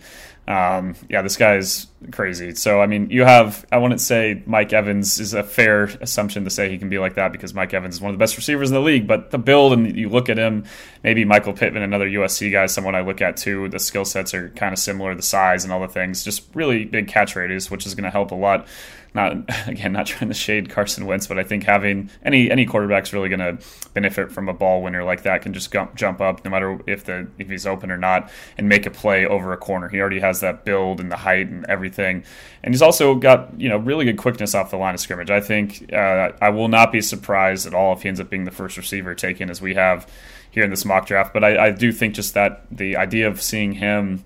[0.47, 2.53] um, yeah, this guy's crazy.
[2.53, 6.49] So I mean, you have I wouldn't say Mike Evans is a fair assumption to
[6.49, 8.69] say he can be like that because Mike Evans is one of the best receivers
[8.69, 9.07] in the league.
[9.07, 10.65] But the build and you look at him,
[11.03, 13.69] maybe Michael Pittman, another USC guy, someone I look at too.
[13.69, 16.85] The skill sets are kind of similar, the size and all the things, just really
[16.85, 18.67] big catch radius, which is going to help a lot
[19.15, 19.33] not
[19.67, 23.29] again not trying to shade Carson Wentz, but I think having any any quarterback's really
[23.29, 23.57] going to
[23.93, 27.05] benefit from a ball winner like that can just jump jump up no matter if
[27.05, 29.89] the if he's open or not and make a play over a corner.
[29.89, 32.23] He already has that build and the height and everything,
[32.63, 35.31] and he's also got you know really good quickness off the line of scrimmage.
[35.31, 38.43] I think uh, I will not be surprised at all if he ends up being
[38.43, 40.07] the first receiver taken as we have
[40.51, 41.33] here in this mock draft.
[41.33, 44.23] But I, I do think just that the idea of seeing him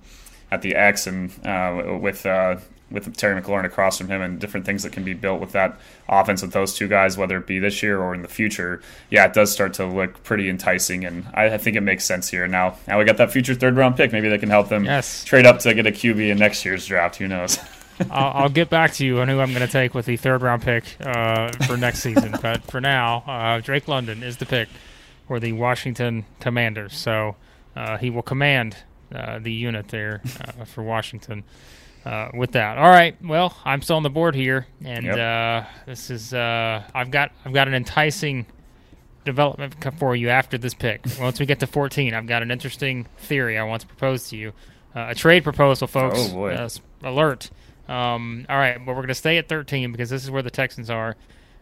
[0.52, 2.58] at the X and uh, with uh,
[2.92, 5.80] with Terry McLaurin across from him and different things that can be built with that
[6.08, 9.26] offense with those two guys, whether it be this year or in the future, yeah,
[9.26, 12.48] it does start to look pretty enticing, and I, I think it makes sense here.
[12.48, 14.12] Now, now we got that future third round pick.
[14.12, 15.24] Maybe they can help them yes.
[15.24, 17.18] trade up to get a QB in next year's draft.
[17.18, 17.60] Who knows?
[18.10, 20.42] I'll, I'll, get back to you on who I'm going to take with the third
[20.42, 22.36] round pick uh, for next season.
[22.42, 24.70] But for now, uh, Drake London is the pick
[25.28, 26.98] for the Washington Commanders.
[26.98, 27.36] So
[27.76, 28.78] uh, he will command
[29.14, 31.44] uh, the unit there uh, for Washington.
[32.06, 33.16] Uh, with that, all right.
[33.24, 35.68] Well, I'm still on the board here, and yep.
[35.86, 38.46] this is I've got I've got an enticing
[39.26, 41.06] development for you after this pick.
[41.20, 44.38] Once we get to 14, I've got an interesting theory I want to propose to
[44.38, 44.54] you.
[44.96, 46.18] a trade proposal, folks.
[46.20, 46.70] Oh boy!
[47.04, 47.50] alert.
[47.90, 50.52] Um, all right, but we're going to stay at 13 because this is where the
[50.52, 51.16] Texans are.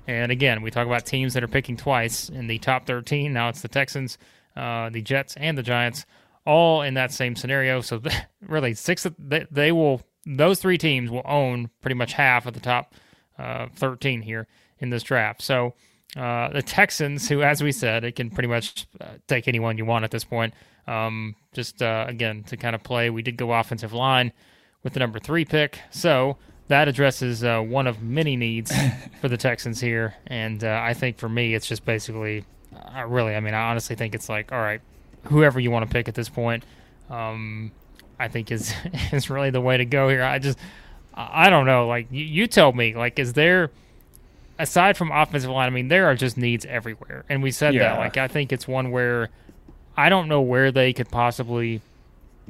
[0.08, 3.32] And again, we talk about teams that are picking twice in the top 13.
[3.32, 4.18] Now it's the Texans,
[4.56, 6.06] uh, the Jets, and the Giants,
[6.46, 7.82] all in that same scenario.
[7.82, 8.02] So
[8.42, 12.54] really, six of, they, they, will those three teams will own pretty much half of
[12.54, 12.94] the top
[13.40, 14.48] uh, 13 here
[14.80, 15.42] in this draft.
[15.42, 15.74] So
[16.16, 19.86] uh, the Texans, who, as we said, it can pretty much uh, take anyone you
[19.86, 20.54] want at this point.
[20.88, 24.32] Um, just uh, again to kind of play, we did go offensive line
[24.84, 25.80] with the number three pick.
[25.92, 26.38] So
[26.68, 28.72] that addresses uh, one of many needs
[29.22, 30.16] for the Texans here.
[30.28, 32.46] And uh, I think for me, it's just basically,
[32.86, 34.82] I really, I mean, I honestly think it's like, all right,
[35.24, 36.64] whoever you want to pick at this point,
[37.10, 37.72] um,
[38.20, 38.74] I think is
[39.12, 40.24] is really the way to go here.
[40.24, 40.58] I just,
[41.14, 41.88] I don't know.
[41.88, 43.72] Like you, you tell me, like, is there
[44.60, 45.68] aside from offensive line?
[45.68, 47.94] I mean, there are just needs everywhere, and we said yeah.
[47.94, 48.00] that.
[48.00, 49.30] Like, I think it's one where
[49.96, 51.82] I don't know where they could possibly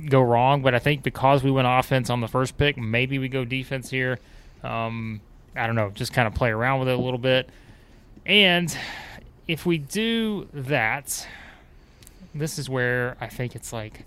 [0.05, 0.61] go wrong.
[0.61, 3.89] But I think because we went offense on the first pick, maybe we go defense
[3.89, 4.19] here.
[4.63, 5.21] Um,
[5.55, 7.49] I don't know, just kind of play around with it a little bit.
[8.25, 8.75] And
[9.47, 11.27] if we do that,
[12.35, 14.03] this is where I think it's like,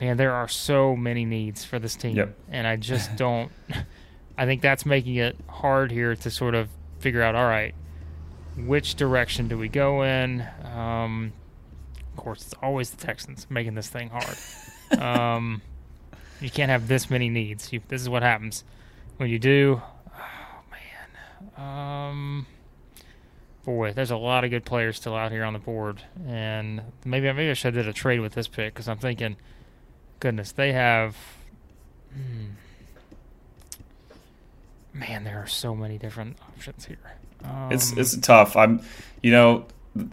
[0.00, 2.36] man, there are so many needs for this team, yep.
[2.50, 3.50] and I just don't.
[4.38, 7.34] I think that's making it hard here to sort of figure out.
[7.34, 7.74] All right,
[8.56, 10.46] which direction do we go in?
[10.64, 11.32] Um,
[12.16, 14.36] of course, it's always the Texans making this thing hard.
[15.00, 15.62] Um,
[16.40, 17.72] you can't have this many needs.
[17.72, 18.62] You, this is what happens
[19.16, 19.82] when you do.
[20.16, 20.60] Oh
[21.58, 22.46] man, um,
[23.64, 27.30] boy, there's a lot of good players still out here on the board, and maybe
[27.32, 29.36] maybe I should have did a trade with this pick because I'm thinking,
[30.20, 31.16] goodness, they have.
[32.12, 32.46] Hmm,
[34.92, 36.98] man, there are so many different options here.
[37.44, 38.56] Um, it's it's tough.
[38.56, 38.80] I'm,
[39.22, 39.66] you know,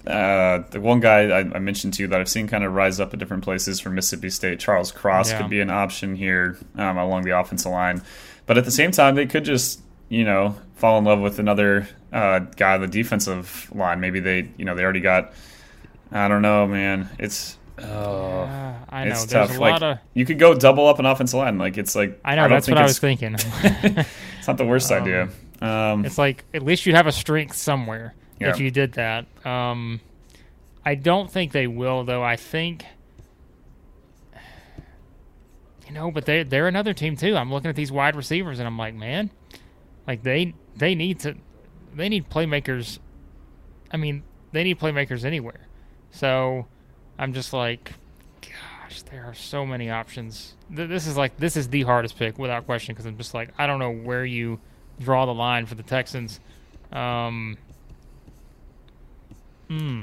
[0.07, 2.99] uh, the one guy I, I, mentioned to you that I've seen kind of rise
[2.99, 5.39] up at different places from Mississippi State, Charles Cross, yeah.
[5.39, 8.01] could be an option here um, along the offensive line.
[8.45, 11.87] But at the same time, they could just, you know, fall in love with another
[12.11, 13.99] uh, guy on the defensive line.
[13.99, 15.33] Maybe they, you know, they already got.
[16.11, 17.09] I don't know, man.
[17.17, 19.12] It's Oh, yeah, I know.
[19.12, 19.57] It's There's tough.
[19.57, 19.97] a like, lot of.
[20.13, 21.57] You could go double up an offensive line.
[21.57, 22.45] Like it's like I know.
[22.45, 23.36] I that's what I was thinking.
[23.38, 24.05] thinking.
[24.38, 25.29] it's not the worst um, idea.
[25.62, 28.49] Um, it's like at least you have a strength somewhere yeah.
[28.49, 29.25] if you did that.
[29.45, 30.01] Um,
[30.86, 32.23] I don't think they will, though.
[32.23, 32.86] I think,
[35.88, 37.36] you know, but they they're another team too.
[37.36, 39.31] I'm looking at these wide receivers, and I'm like, man,
[40.07, 41.36] like they they need to
[41.95, 42.99] they need playmakers.
[43.91, 45.67] I mean, they need playmakers anywhere.
[46.12, 46.67] So
[47.23, 47.93] I'm just like,
[48.41, 50.55] gosh, there are so many options.
[50.69, 53.65] This is like this is the hardest pick without question because I'm just like I
[53.65, 54.59] don't know where you
[54.99, 56.41] draw the line for the Texans.
[56.91, 57.57] Um,
[59.69, 60.01] hmm.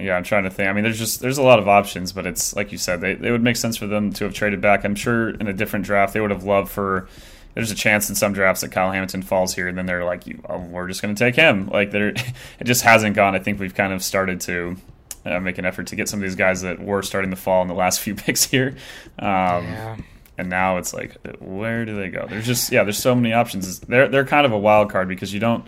[0.00, 0.70] Yeah, I'm trying to think.
[0.70, 3.12] I mean, there's just there's a lot of options, but it's like you said, they
[3.16, 4.84] they would make sense for them to have traded back.
[4.84, 7.06] I'm sure in a different draft they would have loved for.
[7.52, 10.22] There's a chance in some drafts that Kyle Hamilton falls here, and then they're like,
[10.48, 12.08] oh, "We're just going to take him." Like, there,
[12.60, 13.34] it just hasn't gone.
[13.34, 14.78] I think we've kind of started to
[15.24, 17.62] uh, make an effort to get some of these guys that were starting to fall
[17.62, 18.76] in the last few picks here.
[19.18, 19.96] Um, yeah.
[20.36, 22.26] And now it's like, where do they go?
[22.28, 23.78] There's just yeah, there's so many options.
[23.80, 25.64] They're they're kind of a wild card because you don't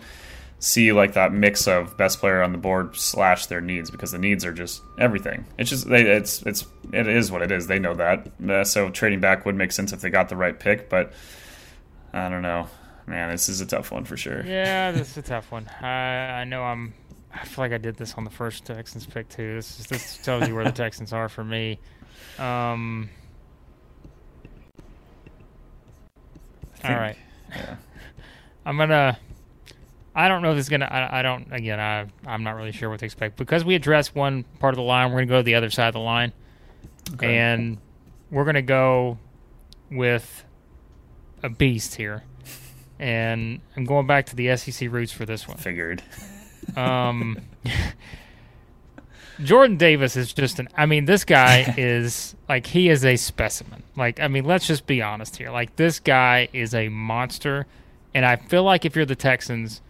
[0.59, 4.17] see like that mix of best player on the board slash their needs because the
[4.17, 5.45] needs are just everything.
[5.57, 7.67] It's just they it's it's it is what it is.
[7.67, 8.27] They know that.
[8.47, 11.13] Uh, so trading back would make sense if they got the right pick, but
[12.13, 12.67] I don't know.
[13.05, 14.43] Man, this is a tough one for sure.
[14.45, 15.67] Yeah, this is a tough one.
[15.81, 16.93] I I know I'm.
[17.39, 19.55] I feel like I did this on the first Texans pick too.
[19.55, 21.79] This is, this tells you where the Texans are for me.
[22.39, 23.09] Um.
[26.77, 27.17] Think, all right.
[27.49, 27.75] Yeah.
[28.65, 29.17] I'm gonna.
[30.15, 30.85] I don't know if this is gonna.
[30.85, 31.51] I, I don't.
[31.51, 34.77] Again, I I'm not really sure what to expect because we addressed one part of
[34.77, 35.11] the line.
[35.11, 36.33] We're gonna go to the other side of the line,
[37.13, 37.37] Okay.
[37.37, 37.77] and
[38.31, 39.17] we're gonna go
[39.91, 40.43] with
[41.43, 42.23] a beast here.
[42.99, 45.57] And I'm going back to the SEC roots for this one.
[45.57, 46.01] Figured.
[46.75, 47.39] Um,
[49.43, 50.67] Jordan Davis is just an.
[50.75, 53.83] I mean, this guy is like he is a specimen.
[53.95, 55.51] Like, I mean, let's just be honest here.
[55.51, 57.67] Like, this guy is a monster,
[58.13, 59.81] and I feel like if you're the Texans,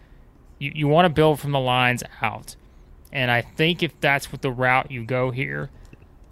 [0.58, 2.56] you you want to build from the lines out,
[3.12, 5.70] and I think if that's what the route you go here,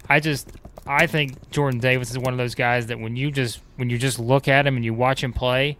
[0.09, 0.51] I just
[0.85, 3.97] I think Jordan Davis is one of those guys that when you just when you
[3.97, 5.77] just look at him and you watch him play,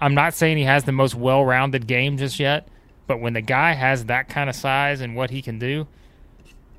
[0.00, 2.66] I'm not saying he has the most well-rounded game just yet,
[3.06, 5.86] but when the guy has that kind of size and what he can do,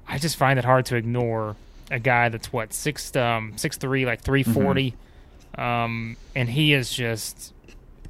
[0.07, 1.55] I just find it hard to ignore
[1.89, 4.43] a guy that's what six um six three like three
[5.57, 7.53] um and he is just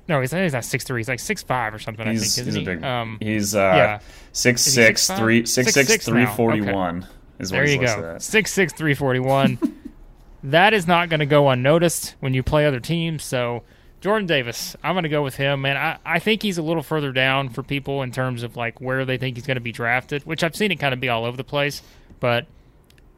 [0.09, 2.47] no he's, he's not six three he's like six five or something He's, I think
[2.47, 2.75] he's isn't a he?
[2.77, 2.83] big.
[2.83, 3.99] um he's uh, yeah.
[4.31, 5.17] six Is he six 6'5"?
[5.17, 7.05] three six six 6'6" three forty one
[7.39, 8.21] is what there he's you go at.
[8.21, 9.59] six six three forty one
[10.43, 13.63] that is not going to go unnoticed when you play other teams so
[13.99, 15.75] Jordan Davis, I'm going to go with him, man.
[15.75, 19.05] I, I think he's a little further down for people in terms of like where
[19.05, 21.25] they think he's going to be drafted, which I've seen it kind of be all
[21.25, 21.81] over the place,
[22.19, 22.45] but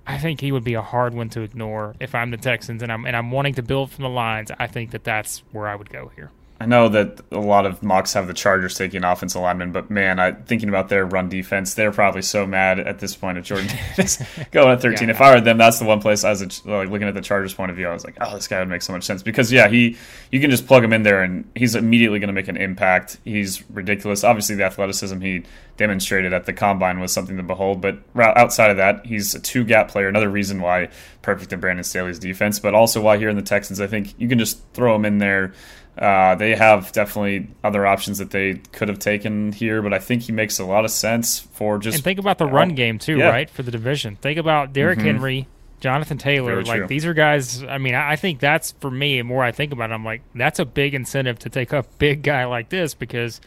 [0.07, 2.91] I think he would be a hard one to ignore if I'm the Texans and
[2.91, 4.51] I'm and I'm wanting to build from the lines.
[4.57, 6.31] I think that that's where I would go here.
[6.61, 10.19] I know that a lot of mocks have the Chargers taking offensive linemen, but man,
[10.19, 13.67] I thinking about their run defense, they're probably so mad at this point at Jordan
[13.95, 15.07] Davis going at 13.
[15.07, 15.13] Yeah.
[15.13, 17.53] If I were them, that's the one place I was like looking at the Chargers'
[17.53, 17.87] point of view.
[17.87, 19.95] I was like, oh, this guy would make so much sense because yeah, he
[20.31, 23.19] you can just plug him in there and he's immediately going to make an impact.
[23.23, 24.25] He's ridiculous.
[24.25, 25.43] Obviously, the athleticism he
[25.77, 29.63] demonstrated at the combine was something to behold, but outside of that, he's a two
[29.63, 30.09] gap player.
[30.09, 30.89] Another reason why
[31.21, 34.27] perfect in Brandon Staley's defense, but also why here in the Texans, I think you
[34.27, 35.53] can just throw him in there.
[35.99, 40.21] Uh, they have definitely other options that they could have taken here, but I think
[40.21, 41.95] he makes a lot of sense for just.
[41.95, 43.29] And think about the run game too, Yeah.
[43.29, 43.49] right?
[43.49, 44.15] For the division.
[44.15, 45.47] Think about Derrick Henry,
[45.81, 46.53] Jonathan Taylor.
[46.53, 46.87] Very like true.
[46.87, 47.63] these are guys.
[47.63, 49.17] I mean, I I think that's for me.
[49.17, 51.83] The more I think about it, I'm like, that's a big incentive to take a
[51.97, 53.41] big guy like this because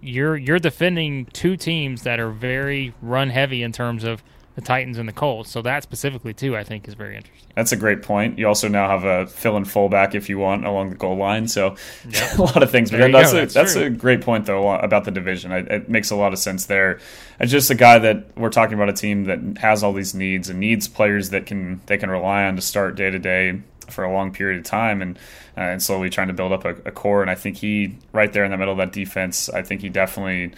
[0.00, 4.22] you're you're defending two teams that are very run heavy in terms of
[4.54, 5.50] the Titans and the Colts.
[5.50, 7.50] So that specifically too, I think, is very interesting.
[7.54, 8.38] That's a great point.
[8.38, 11.48] You also now have a fill-in fullback if you want along the goal line.
[11.48, 11.76] So
[12.38, 12.90] a lot of things.
[12.90, 13.38] But that's go.
[13.38, 15.52] a, That's that's, a great point though about the division.
[15.52, 17.00] It, it makes a lot of sense there.
[17.40, 20.48] It's just a guy that we're talking about a team that has all these needs
[20.50, 24.04] and needs players that can they can rely on to start day to day for
[24.04, 25.18] a long period of time and
[25.56, 27.22] uh, and slowly trying to build up a, a core.
[27.22, 29.48] And I think he right there in the middle of that defense.
[29.48, 30.52] I think he definitely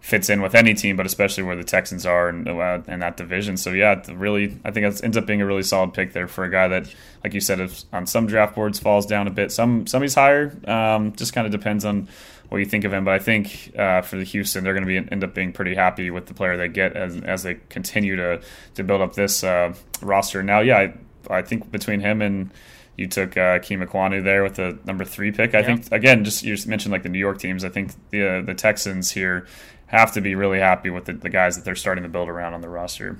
[0.00, 3.16] fits in with any team, but especially where the Texans are and uh, in that
[3.16, 3.56] division.
[3.56, 6.44] So yeah, really, I think it ends up being a really solid pick there for
[6.44, 9.50] a guy that, like you said, is on some draft boards falls down a bit.
[9.52, 10.56] Some some he's higher.
[10.66, 12.08] Um, just kind of depends on
[12.48, 13.04] what you think of him.
[13.04, 15.74] But I think uh, for the Houston, they're going to be end up being pretty
[15.74, 18.40] happy with the player they get as as they continue to
[18.76, 20.42] to build up this uh, roster.
[20.42, 20.90] Now, yeah,
[21.28, 22.50] I, I think between him and
[22.96, 25.54] you took uh, Ikem Ekwonu there with the number three pick.
[25.54, 25.66] I Yeah.
[25.66, 27.64] think again, just you just mentioned like the New York teams.
[27.64, 29.46] I think the uh, the Texans here
[29.88, 32.54] have to be really happy with the, the guys that they're starting to build around
[32.54, 33.18] on the roster.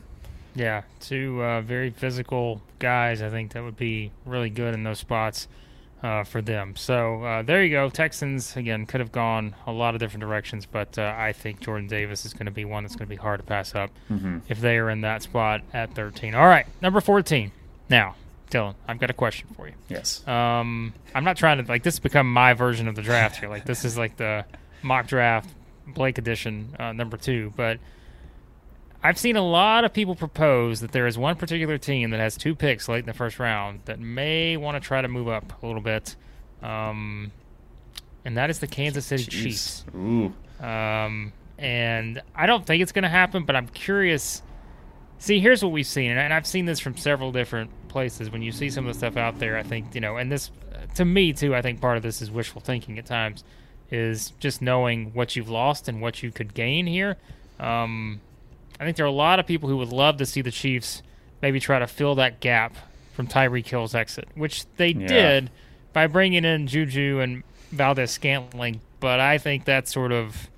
[0.55, 3.23] Yeah, two uh, very physical guys.
[3.23, 5.49] I think that would be really good in those spots
[6.03, 6.77] uh, for them.
[6.77, 7.89] So uh, there you go.
[7.91, 11.89] Texans again could have gone a lot of different directions, but uh, I think Jordan
[11.89, 13.91] Davis is going to be one that's going to be hard to pass up
[14.49, 16.35] if they are in that spot at 13.
[16.35, 17.53] All right, number 14.
[17.89, 18.17] Now,
[18.51, 19.75] Dillon, I've got a question for you.
[19.89, 20.27] Yes.
[20.27, 23.49] Um, I'm not trying to like this has become my version of the draft here.
[23.49, 24.45] Like this is like the
[24.83, 25.51] mock draft
[25.95, 27.53] Blake edition uh, number two.
[27.57, 27.79] But
[29.03, 32.37] I've seen a lot of people propose that there is one particular team that has
[32.37, 35.63] two picks late in the first round that may want to try to move up
[35.63, 36.17] a little bit,
[36.63, 37.31] um,
[38.25, 39.85] and that is the Kansas City Chiefs.
[39.95, 40.33] Ooh.
[40.61, 44.43] Um, and I don't think it's going to happen, but I'm curious.
[45.19, 48.31] See, here's what we've seen, and I've seen this from several different places.
[48.31, 50.51] When you see some of the stuff out there, I think you know, and this,
[50.97, 53.45] to me too, I think part of this is wishful thinking at times,
[53.91, 57.17] is just knowing what you've lost and what you could gain here.
[57.59, 58.21] Um,
[58.79, 61.03] I think there are a lot of people who would love to see the Chiefs
[61.43, 62.75] maybe try to fill that gap
[63.15, 65.07] from Tyreek Hill's exit, which they Yeah.
[65.09, 65.51] did
[65.93, 68.81] by bringing in Juju and Valdes-Scantling.
[69.01, 70.51] But I think that's sort of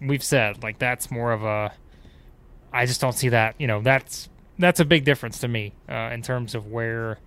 [0.00, 1.72] we've said like that's more of a.
[2.72, 3.54] I just don't see that.
[3.58, 7.18] You know, that's that's a big difference to me uh, in terms of where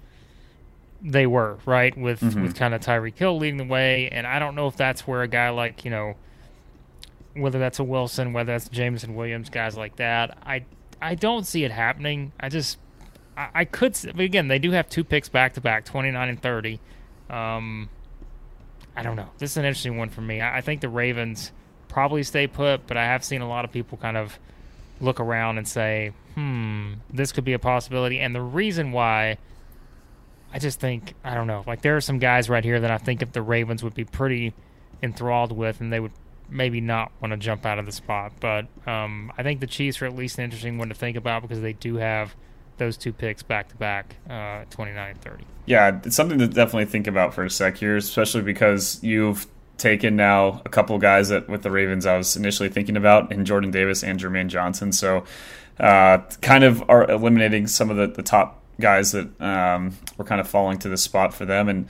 [1.03, 4.55] they were right with with kind of Tyreek Hill leading the way, and I don't
[4.55, 6.15] know if that's where a guy like you know
[7.35, 10.37] whether that's a Wilson, whether that's Jameson Williams, guys like that.
[10.45, 10.65] I
[11.01, 12.31] I don't see it happening.
[12.39, 12.77] I just
[13.35, 16.29] I, I could, but again, they do have two picks back to back, twenty nine
[16.29, 16.79] and thirty.
[17.29, 17.89] Um,
[18.95, 19.29] I don't know.
[19.37, 20.39] This is an interesting one for me.
[20.41, 21.51] I, I think the Ravens
[21.87, 24.37] probably stay put, but I have seen a lot of people kind of
[25.01, 29.37] look around and say, "Hmm, this could be a possibility." And the reason why,
[30.53, 31.63] I just think I don't know.
[31.65, 34.05] Like there are some guys right here that I think if the Ravens would be
[34.05, 34.53] pretty
[35.01, 36.11] enthralled with, and they would
[36.49, 38.33] maybe not want to jump out of the spot.
[38.39, 41.41] But um, I think the Chiefs are at least an interesting one to think about
[41.41, 42.35] because they do have
[42.77, 45.43] those two picks back to back, uh, 29 and 30.
[45.65, 50.15] Yeah, it's something to definitely think about for a sec here, especially because you've taken
[50.15, 53.71] now a couple guys that with the Ravens I was initially thinking about in Jordan
[53.71, 54.91] Davis and Jermaine Johnson.
[54.91, 55.23] So
[55.79, 60.41] uh, kind of are eliminating some of the, the top guys that um, were kind
[60.41, 61.69] of falling to the spot for them.
[61.69, 61.87] And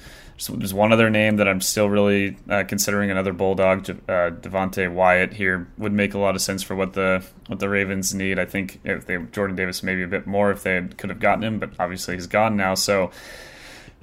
[0.50, 5.34] there's one other name that I'm still really uh, considering another bulldog, uh, Devonte Wyatt
[5.34, 8.40] here would make a lot of sense for what the what the Ravens need.
[8.40, 11.44] I think if they Jordan Davis maybe a bit more if they could have gotten
[11.44, 12.76] him, but obviously he's gone now.
[12.76, 13.12] So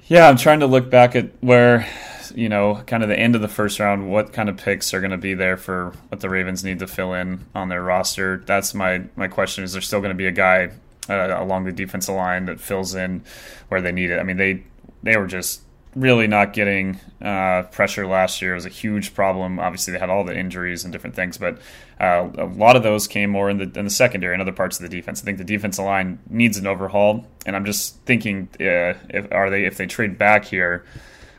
[0.07, 1.87] yeah, I'm trying to look back at where
[2.33, 5.01] you know kind of the end of the first round, what kind of picks are
[5.01, 8.41] going to be there for what the Ravens need to fill in on their roster.
[8.45, 9.63] That's my my question.
[9.63, 10.71] Is there still going to be a guy
[11.09, 13.23] uh, along the defensive line that fills in
[13.69, 14.19] where they need it?
[14.19, 14.63] I mean they
[15.03, 15.61] they were just
[15.95, 19.59] really not getting uh, pressure last year It was a huge problem.
[19.59, 21.57] Obviously, they had all the injuries and different things, but
[21.99, 24.79] uh, a lot of those came more in the in the secondary and other parts
[24.79, 25.21] of the defense.
[25.21, 29.49] I think the defensive line needs an overhaul, and I'm just thinking, uh, if are
[29.49, 30.85] they if they trade back here.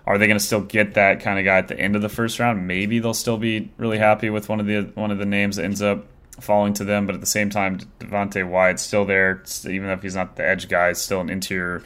[0.05, 2.09] Are they going to still get that kind of guy at the end of the
[2.09, 2.67] first round?
[2.67, 5.65] Maybe they'll still be really happy with one of the one of the names that
[5.65, 6.07] ends up
[6.41, 7.07] falling to them.
[7.07, 10.69] But at the same time, Devonte Wyatt's still there, even if he's not the edge
[10.69, 11.83] guy, still an interior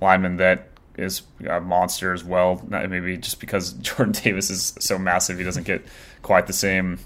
[0.00, 2.64] lineman that is a monster as well.
[2.68, 5.84] Maybe just because Jordan Davis is so massive, he doesn't get
[6.22, 6.98] quite the same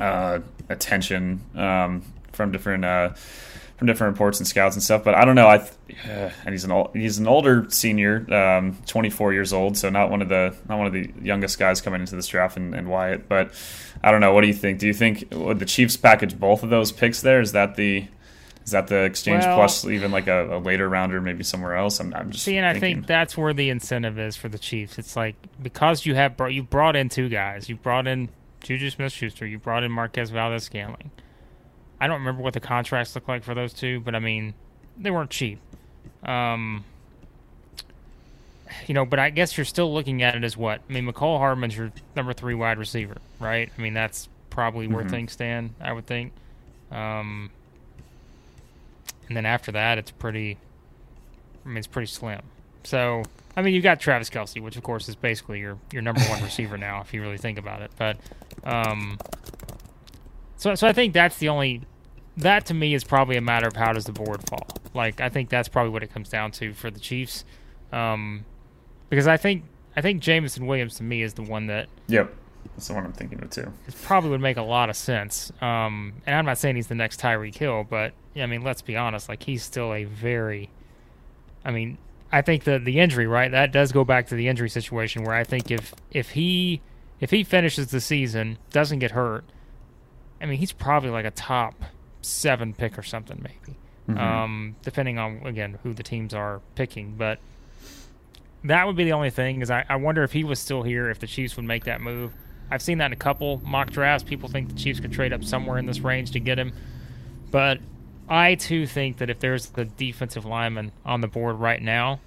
[0.00, 3.10] uh, attention um, from different uh,
[3.84, 5.04] from different reports and scouts and stuff.
[5.04, 5.46] But I don't know.
[5.46, 9.90] I uh, and he's an old, he's an older senior, um, 24 years old, so
[9.90, 12.56] not one of the not one of the youngest guys coming into this draft.
[12.56, 13.52] And, and Wyatt, but
[14.02, 14.32] I don't know.
[14.32, 14.78] What do you think?
[14.78, 17.40] Do you think would the Chiefs package both of those picks there?
[17.40, 18.06] Is that the
[18.64, 22.00] is that the exchange well, plus even like a, a, later rounder, maybe somewhere else?
[22.00, 24.98] I'm, I'm just see, and I think that's where the incentive is for the Chiefs.
[24.98, 28.30] It's like because you have brought, you brought in two guys, you brought in
[28.62, 31.10] Juju Smith-Schuster, you brought in Marquez Valdes-Scantling.
[32.00, 34.54] I don't remember what the contracts look like for those two, but I mean,
[34.98, 35.58] they weren't cheap.
[36.24, 36.84] Um,
[38.86, 40.80] you know, but I guess you're still looking at it as what?
[40.88, 43.70] I mean, Mecole Hardman's your number three wide receiver, right?
[43.76, 45.10] I mean, that's probably where mm-hmm.
[45.10, 45.74] things stand.
[45.80, 46.32] I would think.
[46.90, 47.50] Um,
[49.28, 50.58] and then after that, it's pretty.
[51.64, 52.42] I mean, it's pretty slim.
[52.84, 53.22] So,
[53.56, 56.42] I mean, you've got Travis Kelce, which of course is basically your your number one
[56.42, 57.90] receiver now, if you really think about it.
[57.96, 58.18] But,
[58.64, 59.18] um,
[60.56, 61.82] so so I think that's the only.
[62.36, 64.66] That to me is probably a matter of how does the board fall.
[64.92, 67.44] Like I think that's probably what it comes down to for the Chiefs,
[67.92, 68.44] um,
[69.08, 69.64] because I think
[69.96, 71.88] I think Jameson Williams to me is the one that.
[72.08, 72.34] Yep.
[72.74, 73.72] That's the one I'm thinking of too.
[73.86, 75.52] It probably would make a lot of sense.
[75.60, 78.96] Um, and I'm not saying he's the next Tyreek Hill, but I mean, let's be
[78.96, 79.28] honest.
[79.28, 80.70] Like he's still a very.
[81.64, 81.98] I mean,
[82.32, 83.50] I think the the injury, right?
[83.50, 86.80] That does go back to the injury situation where I think if if he
[87.20, 89.44] if he finishes the season, doesn't get hurt,
[90.40, 91.74] I mean, he's probably like a top
[92.22, 93.78] seven pick or something, maybe.
[94.08, 94.18] Mm-hmm.
[94.18, 97.38] Um, depending on again who the teams are picking, but
[98.64, 99.62] that would be the only thing.
[99.62, 102.00] Is I, I wonder if he was still here, if the Chiefs would make that
[102.00, 102.32] move.
[102.70, 104.28] I've seen that in a couple mock drafts.
[104.28, 106.72] People think the Chiefs could trade up somewhere in this range to get him.
[107.50, 107.78] But
[108.28, 112.20] I too think that if there's the defensive lineman on the board right now,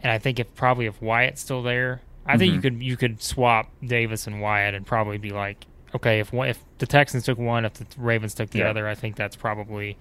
[0.00, 2.38] and I think if probably if Wyatt's still there, I mm-hmm.
[2.38, 2.62] think you mm-hmm.
[2.62, 6.62] could you could swap Davis and Wyatt and probably be like, okay, if one, if
[6.78, 8.70] the Texans took one, if the Ravens took the yeah.
[8.70, 9.96] other, I think that's probably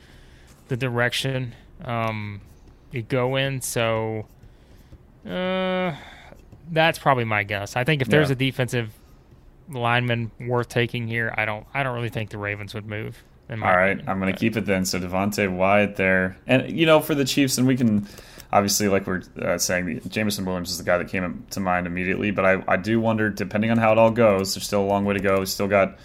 [0.67, 2.41] the direction um,
[2.91, 3.62] you go in.
[3.62, 4.25] So,
[5.25, 5.95] uh,
[6.71, 7.75] that's probably my guess.
[7.75, 8.34] I think if there's yeah.
[8.34, 8.93] a defensive
[9.69, 13.23] lineman worth taking here, I don't I don't really think the Ravens would move.
[13.49, 14.86] All right, opinion, I'm going to keep it then.
[14.86, 18.08] So Devonte Wyatt there, and you know for the Chiefs, and we can
[18.52, 22.32] obviously like we're uh, saying, Jameson Williams is the guy that came to mind immediately.
[22.32, 25.06] But I I do wonder, depending on how it all goes, there's still a long
[25.06, 25.40] way to go.
[25.40, 25.98] We still got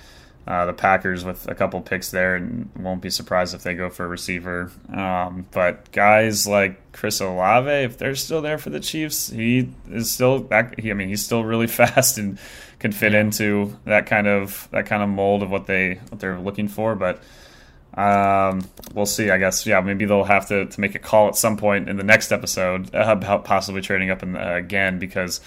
[0.47, 3.89] uh, the Packers with a couple picks there, and won't be surprised if they go
[3.89, 4.71] for a receiver.
[4.93, 10.11] Um, but guys like Chris Olave, if they're still there for the Chiefs, he is
[10.11, 10.79] still back.
[10.79, 12.39] He, I mean, he's still really fast and
[12.79, 16.39] can fit into that kind of that kind of mold of what they what they're
[16.39, 16.95] looking for.
[16.95, 17.23] But
[17.97, 19.31] um, we'll see.
[19.31, 21.97] I guess yeah, maybe they'll have to, to make a call at some point in
[21.97, 25.41] the next episode about possibly trading up in, uh, again because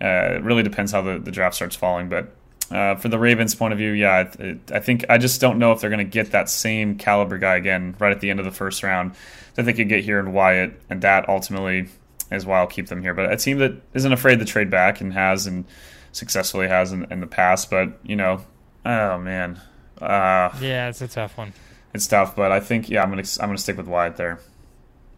[0.00, 2.08] uh, it really depends how the, the draft starts falling.
[2.08, 2.34] But
[2.70, 5.72] uh, for the Ravens' point of view, yeah, it, I think I just don't know
[5.72, 8.46] if they're going to get that same caliber guy again right at the end of
[8.46, 9.14] the first round
[9.54, 11.88] that they could get here in Wyatt, and that ultimately
[12.32, 13.14] is why I'll keep them here.
[13.14, 15.66] But a team that isn't afraid to trade back and has and
[16.12, 17.70] successfully has in, in the past.
[17.70, 18.40] But you know,
[18.84, 19.60] oh man,
[20.00, 21.52] uh, yeah, it's a tough one.
[21.94, 24.40] It's tough, but I think yeah, I'm gonna I'm gonna stick with Wyatt there.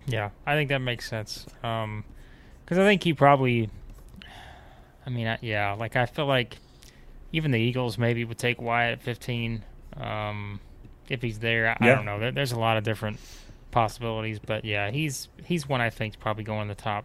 [0.06, 1.46] Yeah, I think that makes sense.
[1.62, 2.04] Um,
[2.64, 3.68] because I think he probably,
[5.06, 6.58] I mean, yeah, like I feel like
[7.32, 9.62] even the Eagles maybe would take Wyatt at 15
[9.98, 10.60] um,
[11.08, 11.68] if he's there.
[11.68, 11.92] I, yeah.
[11.92, 12.18] I don't know.
[12.18, 13.18] There, there's a lot of different
[13.70, 17.04] possibilities, but yeah, he's he's one I think is probably going in the top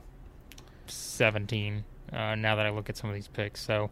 [0.88, 3.62] 17 uh, now that I look at some of these picks.
[3.62, 3.90] So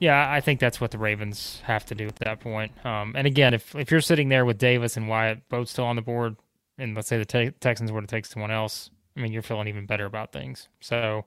[0.00, 2.72] yeah, I think that's what the Ravens have to do at that point.
[2.84, 5.96] Um, and again, if if you're sitting there with Davis and Wyatt both still on
[5.96, 6.36] the board,
[6.78, 9.68] and let's say the te- Texans were to take someone else, I mean, you're feeling
[9.68, 10.68] even better about things.
[10.80, 11.26] So,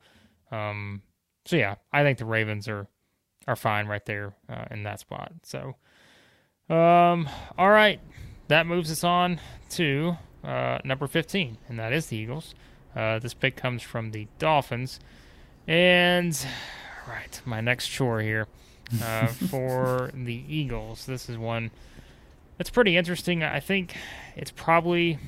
[0.52, 1.04] um,
[1.46, 2.88] so yeah, I think the Ravens are
[3.48, 5.34] are fine right there uh, in that spot.
[5.44, 5.76] So,
[6.68, 8.00] um, all right,
[8.48, 9.40] that moves us on
[9.72, 12.56] to uh, number 15, and that is the Eagles.
[12.96, 15.00] Uh, this pick comes from the Dolphins,
[15.68, 16.36] and
[17.08, 18.48] right, my next chore here
[19.02, 21.06] uh, for the Eagles.
[21.06, 21.72] This is one
[22.58, 23.44] that's pretty interesting.
[23.44, 23.96] I think
[24.36, 25.20] it's probably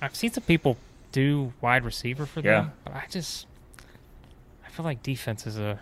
[0.00, 0.76] I've seen some people
[1.12, 2.70] do wide receiver for them, yeah.
[2.84, 3.46] but I just
[4.64, 5.80] I feel like defense is a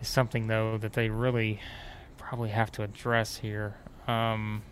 [0.00, 1.60] is something though that they really
[2.18, 3.74] probably have to address here.
[4.06, 4.62] Um,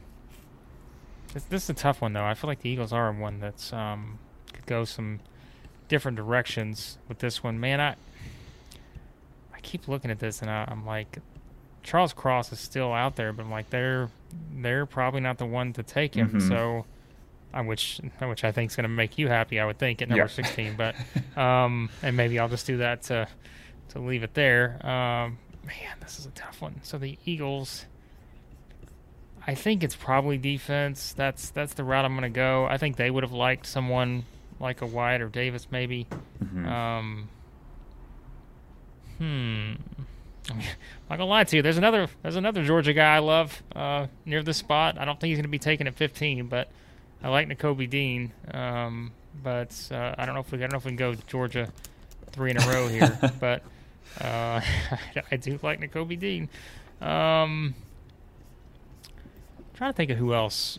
[1.34, 2.24] this, this, is a tough one though.
[2.24, 4.18] I feel like the Eagles are one that's um,
[4.52, 5.20] could go some
[5.88, 7.58] different directions with this one.
[7.60, 7.96] Man, I
[9.60, 11.18] I keep looking at this and I, I'm like,
[11.82, 14.08] Charles Cross is still out there, but I'm like they're
[14.54, 16.28] they're probably not the one to take him.
[16.28, 16.48] Mm-hmm.
[16.48, 16.86] So
[17.64, 19.60] which which I think is going to make you happy.
[19.60, 20.30] I would think at number yep.
[20.30, 20.94] 16, but
[21.40, 23.28] um, and maybe I'll just do that to
[23.90, 24.78] to leave it there.
[24.86, 26.80] Um, man, this is a tough one.
[26.82, 27.86] So the Eagles,
[29.46, 31.12] I think it's probably defense.
[31.12, 32.66] That's that's the route I'm going to go.
[32.66, 34.24] I think they would have liked someone
[34.58, 36.06] like a Wyatt or Davis, maybe.
[36.42, 36.66] Mm-hmm.
[36.66, 37.28] Um,
[39.20, 39.74] hmm.
[40.50, 40.58] I'm
[41.08, 41.62] not gonna lie to you.
[41.62, 44.98] There's another there's another Georgia guy I love uh, near this spot.
[44.98, 46.68] I don't think he's gonna be taken at 15, but
[47.22, 49.12] I like Nakobe Dean, um,
[49.42, 51.70] but uh, I don't know if we I don't know if we can go Georgia
[52.32, 53.62] three in a row here, but
[54.20, 54.60] uh,
[55.30, 56.48] I do like Nakobe Dean.
[57.00, 57.74] Um,
[59.74, 60.78] trying to think of who else.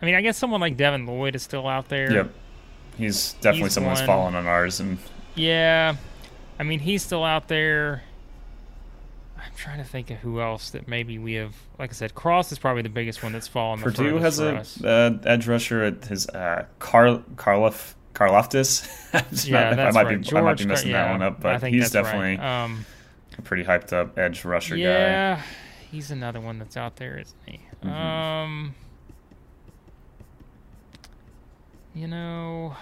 [0.00, 2.12] I mean, I guess someone like Devin Lloyd is still out there.
[2.12, 2.34] Yep,
[2.96, 4.98] he's definitely he's someone who's fallen on ours, and
[5.34, 5.96] yeah,
[6.58, 8.02] I mean he's still out there.
[9.36, 11.54] I'm trying to think of who else that maybe we have.
[11.78, 13.80] Like I said, Cross is probably the biggest one that's fallen.
[13.80, 18.84] Purdue has a uh, edge rusher at his uh, Carl Karloff Karlaftis.
[19.48, 20.18] yeah, that's I might right.
[20.18, 22.64] be George, I might be messing yeah, that one up, but he's definitely right.
[22.64, 22.84] um,
[23.38, 24.98] a pretty hyped up edge rusher yeah, guy.
[25.00, 25.42] Yeah,
[25.90, 27.60] he's another one that's out there, isn't he?
[27.84, 27.88] Mm-hmm.
[27.88, 28.74] Um,
[31.94, 32.76] you know,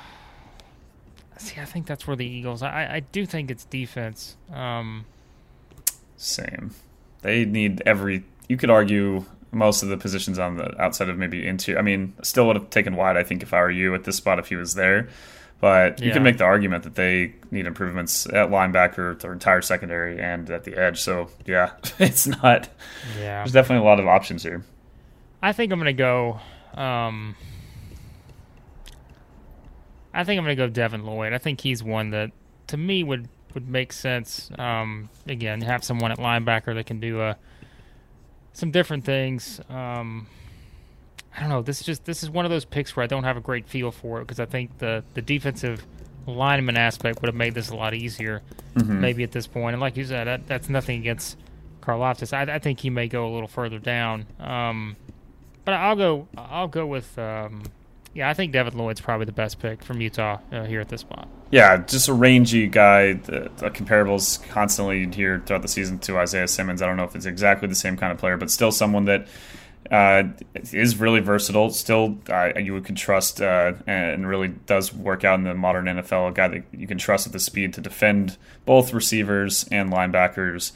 [1.38, 2.62] see, I think that's where the Eagles.
[2.62, 4.36] I I do think it's defense.
[4.52, 5.04] Um,
[6.16, 6.72] same.
[7.22, 8.24] They need every.
[8.48, 11.78] You could argue most of the positions on the outside of maybe interior.
[11.78, 13.16] I mean, still would have taken wide.
[13.16, 15.08] I think if I were you at this spot, if he was there.
[15.58, 16.12] But you yeah.
[16.12, 20.64] can make the argument that they need improvements at linebacker, their entire secondary, and at
[20.64, 21.00] the edge.
[21.00, 22.68] So yeah, it's not.
[23.18, 24.64] Yeah, there's definitely a lot of options here.
[25.42, 26.40] I think I'm gonna go.
[26.74, 27.36] Um,
[30.16, 31.32] I think I'm gonna go Devin Lloyd.
[31.32, 32.32] I think he's one that
[32.68, 34.50] to me would would make sense.
[34.58, 37.34] Um, again, have someone at linebacker that can do a uh,
[38.52, 39.60] some different things.
[39.68, 40.26] Um,
[41.36, 41.60] I don't know.
[41.62, 43.68] This is just this is one of those picks where I don't have a great
[43.68, 45.86] feel for it because I think the the defensive
[46.26, 48.42] lineman aspect would have made this a lot easier,
[48.74, 49.00] mm-hmm.
[49.00, 49.74] maybe at this point.
[49.74, 51.36] And like you said, that, that's nothing against
[51.82, 52.32] Karlaftis.
[52.32, 54.26] I, I, think he may go a little further down.
[54.40, 54.96] Um,
[55.64, 56.26] but I'll go.
[56.36, 57.18] I'll go with.
[57.18, 57.62] Um,
[58.16, 61.02] yeah, I think Devin Lloyd's probably the best pick from Utah uh, here at this
[61.02, 61.28] spot.
[61.50, 63.12] Yeah, just a rangy guy.
[63.12, 66.80] The, the, comparables constantly here throughout the season to Isaiah Simmons.
[66.80, 69.28] I don't know if it's exactly the same kind of player, but still someone that
[69.90, 70.24] uh,
[70.72, 71.68] is really versatile.
[71.68, 76.30] Still, uh, you can trust uh, and really does work out in the modern NFL.
[76.30, 80.72] A guy that you can trust with the speed to defend both receivers and linebackers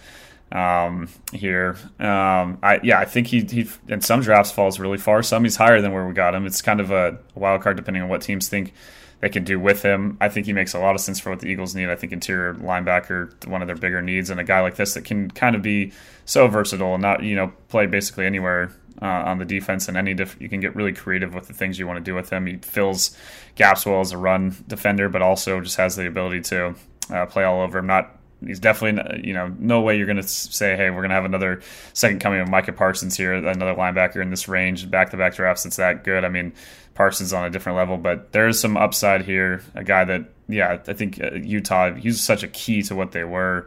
[0.52, 1.76] um, here.
[1.98, 5.22] Um, I yeah, I think he he in some drafts falls really far.
[5.22, 6.46] Some he's higher than where we got him.
[6.46, 8.72] It's kind of a wild card depending on what teams think
[9.20, 10.16] they can do with him.
[10.20, 11.88] I think he makes a lot of sense for what the Eagles need.
[11.88, 15.04] I think interior linebacker one of their bigger needs, and a guy like this that
[15.04, 15.92] can kind of be
[16.24, 18.72] so versatile and not you know play basically anywhere
[19.02, 21.78] uh, on the defense and any diff- you can get really creative with the things
[21.78, 22.46] you want to do with him.
[22.46, 23.16] He fills
[23.54, 26.74] gaps well as a run defender, but also just has the ability to
[27.10, 27.78] uh, play all over.
[27.78, 31.10] I'm not he's definitely you know no way you're going to say hey we're going
[31.10, 31.60] to have another
[31.92, 35.66] second coming of Micah Parsons here another linebacker in this range back to back drafts
[35.66, 36.24] it's that good.
[36.24, 36.52] I mean
[36.94, 39.62] Parsons on a different level, but there is some upside here.
[39.74, 43.24] A guy that yeah I think uh, Utah he's such a key to what they
[43.24, 43.66] were.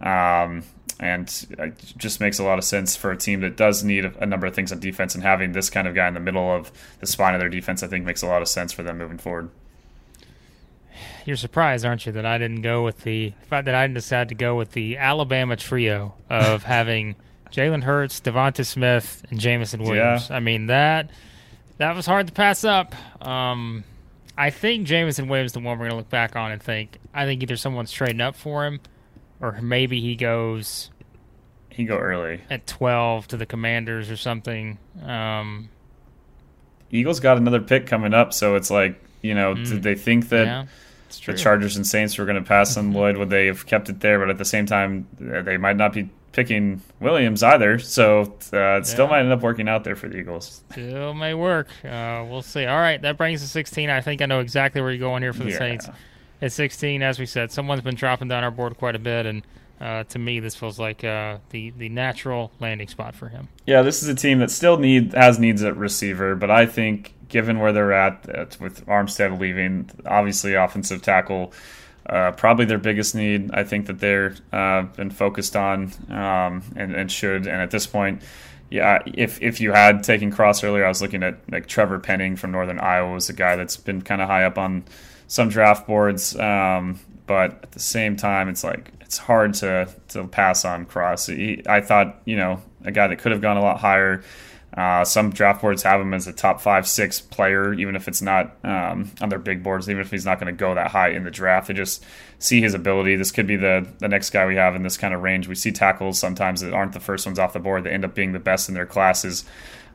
[0.00, 0.62] Um,
[1.00, 4.26] and it just makes a lot of sense for a team that does need a,
[4.26, 6.72] number of things on defense and having this kind of guy in the middle of
[7.00, 9.18] the spine of their defense i think makes a lot of sense for them moving
[9.18, 9.48] forward
[11.24, 14.34] you're surprised, aren't you, that I didn't go with the fact that I decided to
[14.34, 17.16] go with the Alabama trio of having
[17.50, 20.30] Jalen Hurts, DeVonta Smith, and Jameson Williams.
[20.30, 20.36] Yeah.
[20.36, 21.10] I mean that
[21.78, 22.94] that was hard to pass up.
[23.24, 23.84] Um,
[24.36, 27.24] I think Jameson Williams is the one we're gonna look back on and think I
[27.24, 28.80] think either someone's trading up for him,
[29.40, 30.90] or maybe he goes.
[31.70, 34.78] He go early at twelve to the Commanders or something.
[35.02, 35.68] Um,
[36.90, 40.28] Eagles got another pick coming up, so it's like you know, mm, did they think
[40.28, 40.46] that?
[40.46, 40.64] Yeah
[41.26, 43.16] the Chargers and Saints were going to pass on Lloyd.
[43.16, 44.18] Would they have kept it there?
[44.18, 47.78] But at the same time, they might not be picking Williams either.
[47.78, 48.82] So uh, it yeah.
[48.82, 50.62] still might end up working out there for the Eagles.
[50.70, 51.68] Still may work.
[51.84, 52.64] Uh, we'll see.
[52.64, 53.90] All right, that brings us 16.
[53.90, 55.58] I think I know exactly where you're going here for the yeah.
[55.58, 55.88] Saints.
[56.40, 59.42] At 16, as we said, someone's been dropping down our board quite a bit, and
[59.80, 63.48] uh, to me, this feels like uh, the the natural landing spot for him.
[63.66, 67.14] Yeah, this is a team that still need has needs at receiver, but I think
[67.28, 71.52] given where they're at with Armstead leaving, obviously offensive tackle.
[72.06, 73.50] Uh, probably their biggest need.
[73.52, 77.46] I think that they're uh, been focused on um, and, and, should.
[77.46, 78.22] And at this point,
[78.70, 82.36] yeah, if if you had taken Cross earlier, I was looking at like Trevor Penning
[82.36, 84.84] from Northern Iowa was a guy that's been kind of high up on
[85.26, 86.34] some draft boards.
[86.36, 91.26] Um, but at the same time, it's like it's hard to to pass on Cross.
[91.26, 94.22] He, I thought you know a guy that could have gone a lot higher.
[94.76, 98.20] Uh, some draft boards have him as a top five, six player, even if it's
[98.20, 101.08] not um, on their big boards, even if he's not going to go that high
[101.08, 101.68] in the draft.
[101.68, 102.04] They just
[102.38, 103.16] see his ability.
[103.16, 105.48] This could be the, the next guy we have in this kind of range.
[105.48, 107.84] We see tackles sometimes that aren't the first ones off the board.
[107.84, 109.44] They end up being the best in their classes.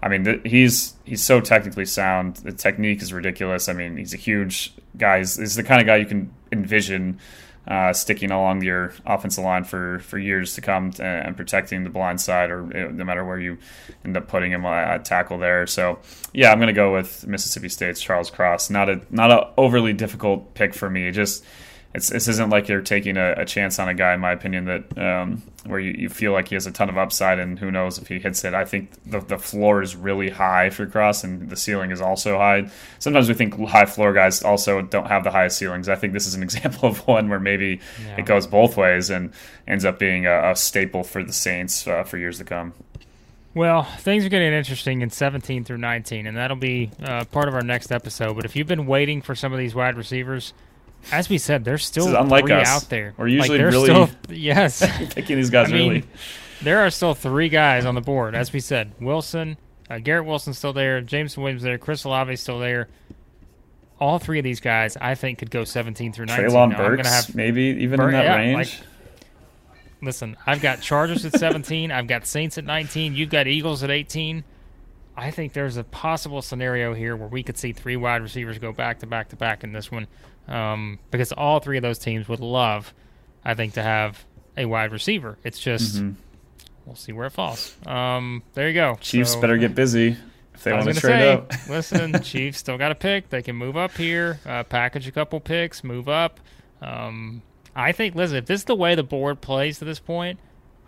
[0.01, 2.37] I mean, th- he's he's so technically sound.
[2.37, 3.69] The technique is ridiculous.
[3.69, 5.19] I mean, he's a huge guy.
[5.19, 7.19] He's, he's the kind of guy you can envision
[7.67, 12.19] uh, sticking along your offensive line for, for years to come and protecting the blind
[12.19, 13.57] side, or no matter where you
[14.03, 15.65] end up putting him at tackle there.
[15.65, 15.99] So,
[16.33, 18.69] yeah, I'm going to go with Mississippi State's Charles Cross.
[18.69, 21.09] Not a not a overly difficult pick for me.
[21.11, 21.45] Just
[21.93, 24.65] it's this isn't like you're taking a, a, chance on a guy, in my opinion,
[24.65, 27.69] that um, where you, you feel like he has a ton of upside, and who
[27.69, 28.55] knows if he hits it.
[28.55, 32.37] I think the, the floor is really high for Cross, and the ceiling is also
[32.37, 32.67] high.
[32.97, 35.87] Sometimes we think high floor guys also don't have the highest ceilings.
[35.87, 38.17] I think this is an example of one where maybe yeah.
[38.17, 39.31] it goes both ways and
[39.67, 42.73] ends up being a, a staple for the Saints uh, for years to come.
[43.55, 47.53] Well, things are getting interesting in 17 through 19, and that'll be uh, part of
[47.53, 48.35] our next episode.
[48.35, 50.53] But if you've been waiting for some of these wide receivers,
[51.11, 52.67] as we said, there's still unlike three us.
[52.67, 53.13] out there.
[53.17, 54.79] We're usually like, really still, yes
[55.13, 55.89] picking these guys I really.
[55.89, 56.07] Mean,
[56.61, 58.93] there are still three guys on the board, as we said.
[58.99, 59.57] Wilson,
[59.89, 61.01] uh, Garrett Wilson's still there.
[61.01, 61.77] Jameson Williams there.
[61.77, 62.87] Chris Olave's still there.
[63.99, 66.49] All three of these guys, I think, could go 17 through 19.
[66.49, 68.55] Treylon Burks, have maybe even Bur- in that yeah, range.
[68.55, 68.87] Like,
[70.01, 71.91] listen, I've got Chargers at 17.
[71.91, 73.15] I've got Saints at 19.
[73.15, 74.43] You've got Eagles at 18.
[75.15, 78.71] I think there's a possible scenario here where we could see three wide receivers go
[78.71, 80.07] back to back to back in this one
[80.47, 82.93] um, because all three of those teams would love,
[83.45, 84.25] I think, to have
[84.57, 85.37] a wide receiver.
[85.43, 86.13] It's just mm-hmm.
[86.85, 87.75] we'll see where it falls.
[87.85, 88.97] Um, there you go.
[89.01, 90.17] Chiefs so, better get busy
[90.53, 91.51] if they want to trade say, up.
[91.69, 93.29] listen, Chiefs still got a pick.
[93.29, 96.39] They can move up here, uh, package a couple picks, move up.
[96.81, 97.43] Um,
[97.75, 100.39] I think, listen, if this is the way the board plays to this point,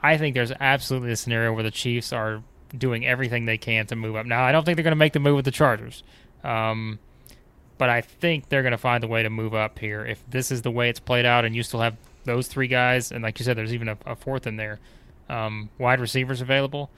[0.04, 2.44] I think there's absolutely a scenario where the Chiefs are
[2.78, 4.26] doing everything they can to move up.
[4.26, 6.04] Now, I don't think they're going to make the move with the Chargers.
[6.44, 7.00] Um,
[7.78, 10.06] but I think they're going to find a way to move up here.
[10.06, 13.12] If this is the way it's played out, and you still have those three guys,
[13.12, 14.80] and like you said, there's even a, a fourth in there,
[15.30, 16.90] um, wide receivers available.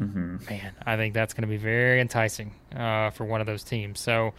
[0.00, 0.36] Mm-hmm.
[0.50, 3.98] Man, I think that's going to be very enticing uh, for one of those teams.
[3.98, 4.34] So,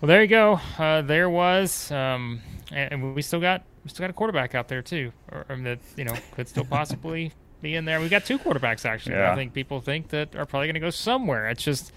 [0.00, 0.60] well, there you go.
[0.78, 4.68] Uh, there was, um, and, and, we still got we still got a quarterback out
[4.68, 7.32] there too, or, or that you know could still possibly
[7.64, 8.00] be in there.
[8.00, 9.16] We've got two quarterbacks actually.
[9.16, 9.32] Yeah.
[9.32, 11.48] I think people think that are probably going to go somewhere.
[11.48, 11.92] It's just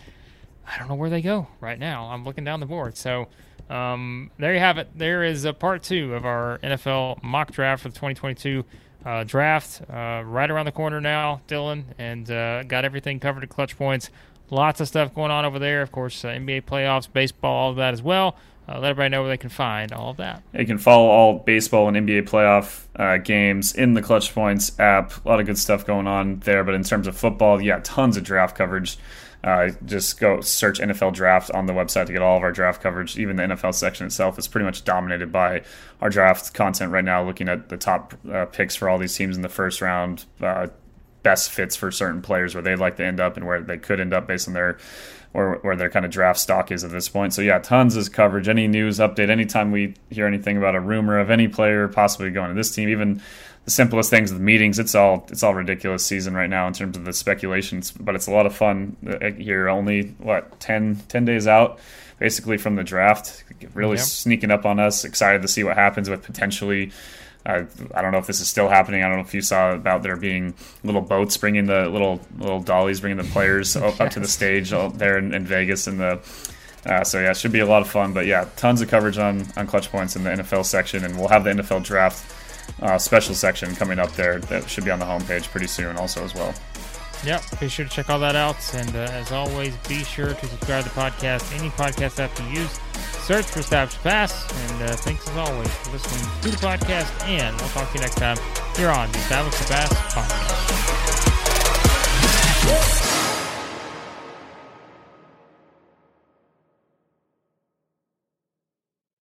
[0.65, 2.05] I don't know where they go right now.
[2.05, 2.97] I'm looking down the board.
[2.97, 3.27] So
[3.69, 4.89] um, there you have it.
[4.95, 8.65] There is a part two of our NFL mock draft for the 2022
[9.05, 9.81] uh, draft.
[9.89, 14.09] Uh, right around the corner now, Dillon, and uh, got everything covered at ClutchPoints.
[14.49, 15.81] Lots of stuff going on over there.
[15.81, 18.35] Of course, uh, NBA playoffs, baseball, all of that as well.
[18.69, 20.43] Uh, let everybody know where they can find all of that.
[20.53, 25.25] You can follow all baseball and NBA playoff uh, games in the ClutchPoints app.
[25.25, 26.63] A lot of good stuff going on there.
[26.63, 28.97] But in terms of football, yeah, tons of draft coverage.
[29.43, 32.81] Uh, just go search NFL draft on the website to get all of our draft
[32.81, 33.17] coverage.
[33.17, 35.61] Even the NFL section itself is pretty much dominated by
[36.01, 39.37] our draft content right now, looking at the top uh, picks for all these teams
[39.37, 40.67] in the first round, uh,
[41.23, 43.99] best fits for certain players where they'd like to end up and where they could
[43.99, 44.77] end up based on their
[45.37, 47.31] where, where their kind of draft stock is at this point.
[47.31, 48.47] So yeah, tons of coverage.
[48.47, 52.49] Any news update, anytime we hear anything about a rumor of any player possibly going
[52.49, 53.21] to this team, even
[53.65, 56.97] the simplest things, the meetings, it's all it's all ridiculous season right now in terms
[56.97, 57.91] of the speculations.
[57.91, 59.69] But it's a lot of fun uh, here.
[59.69, 61.77] Only what 10, 10 days out,
[62.17, 63.43] basically from the draft,
[63.75, 65.05] really sneaking up on us.
[65.05, 66.91] Excited to see what happens with potentially
[67.47, 69.03] I, I don't know if this is still happening.
[69.03, 72.59] I don't know if you saw about there being little boats bringing the little little
[72.59, 73.99] dollies bringing the players yes.
[73.99, 76.19] up to the stage there in, in Vegas and the.
[76.85, 78.13] Uh, so yeah, it should be a lot of fun.
[78.13, 81.43] But yeah, tons of coverage on on ClutchPoints in the NFL section, and we'll have
[81.43, 82.33] the NFL draft
[82.81, 86.23] uh, special section coming up there that should be on the homepage pretty soon, also
[86.23, 86.53] as well.
[87.25, 88.55] Yep, be sure to check all that out.
[88.73, 92.61] And uh, as always, be sure to subscribe to the podcast, any podcast app you
[92.61, 92.79] use.
[93.25, 94.49] Search for Staff's Pass.
[94.71, 97.27] And uh, thanks as always for listening to the podcast.
[97.27, 98.37] And we'll talk to you next time
[98.75, 100.57] here on the Staff's Pass podcast.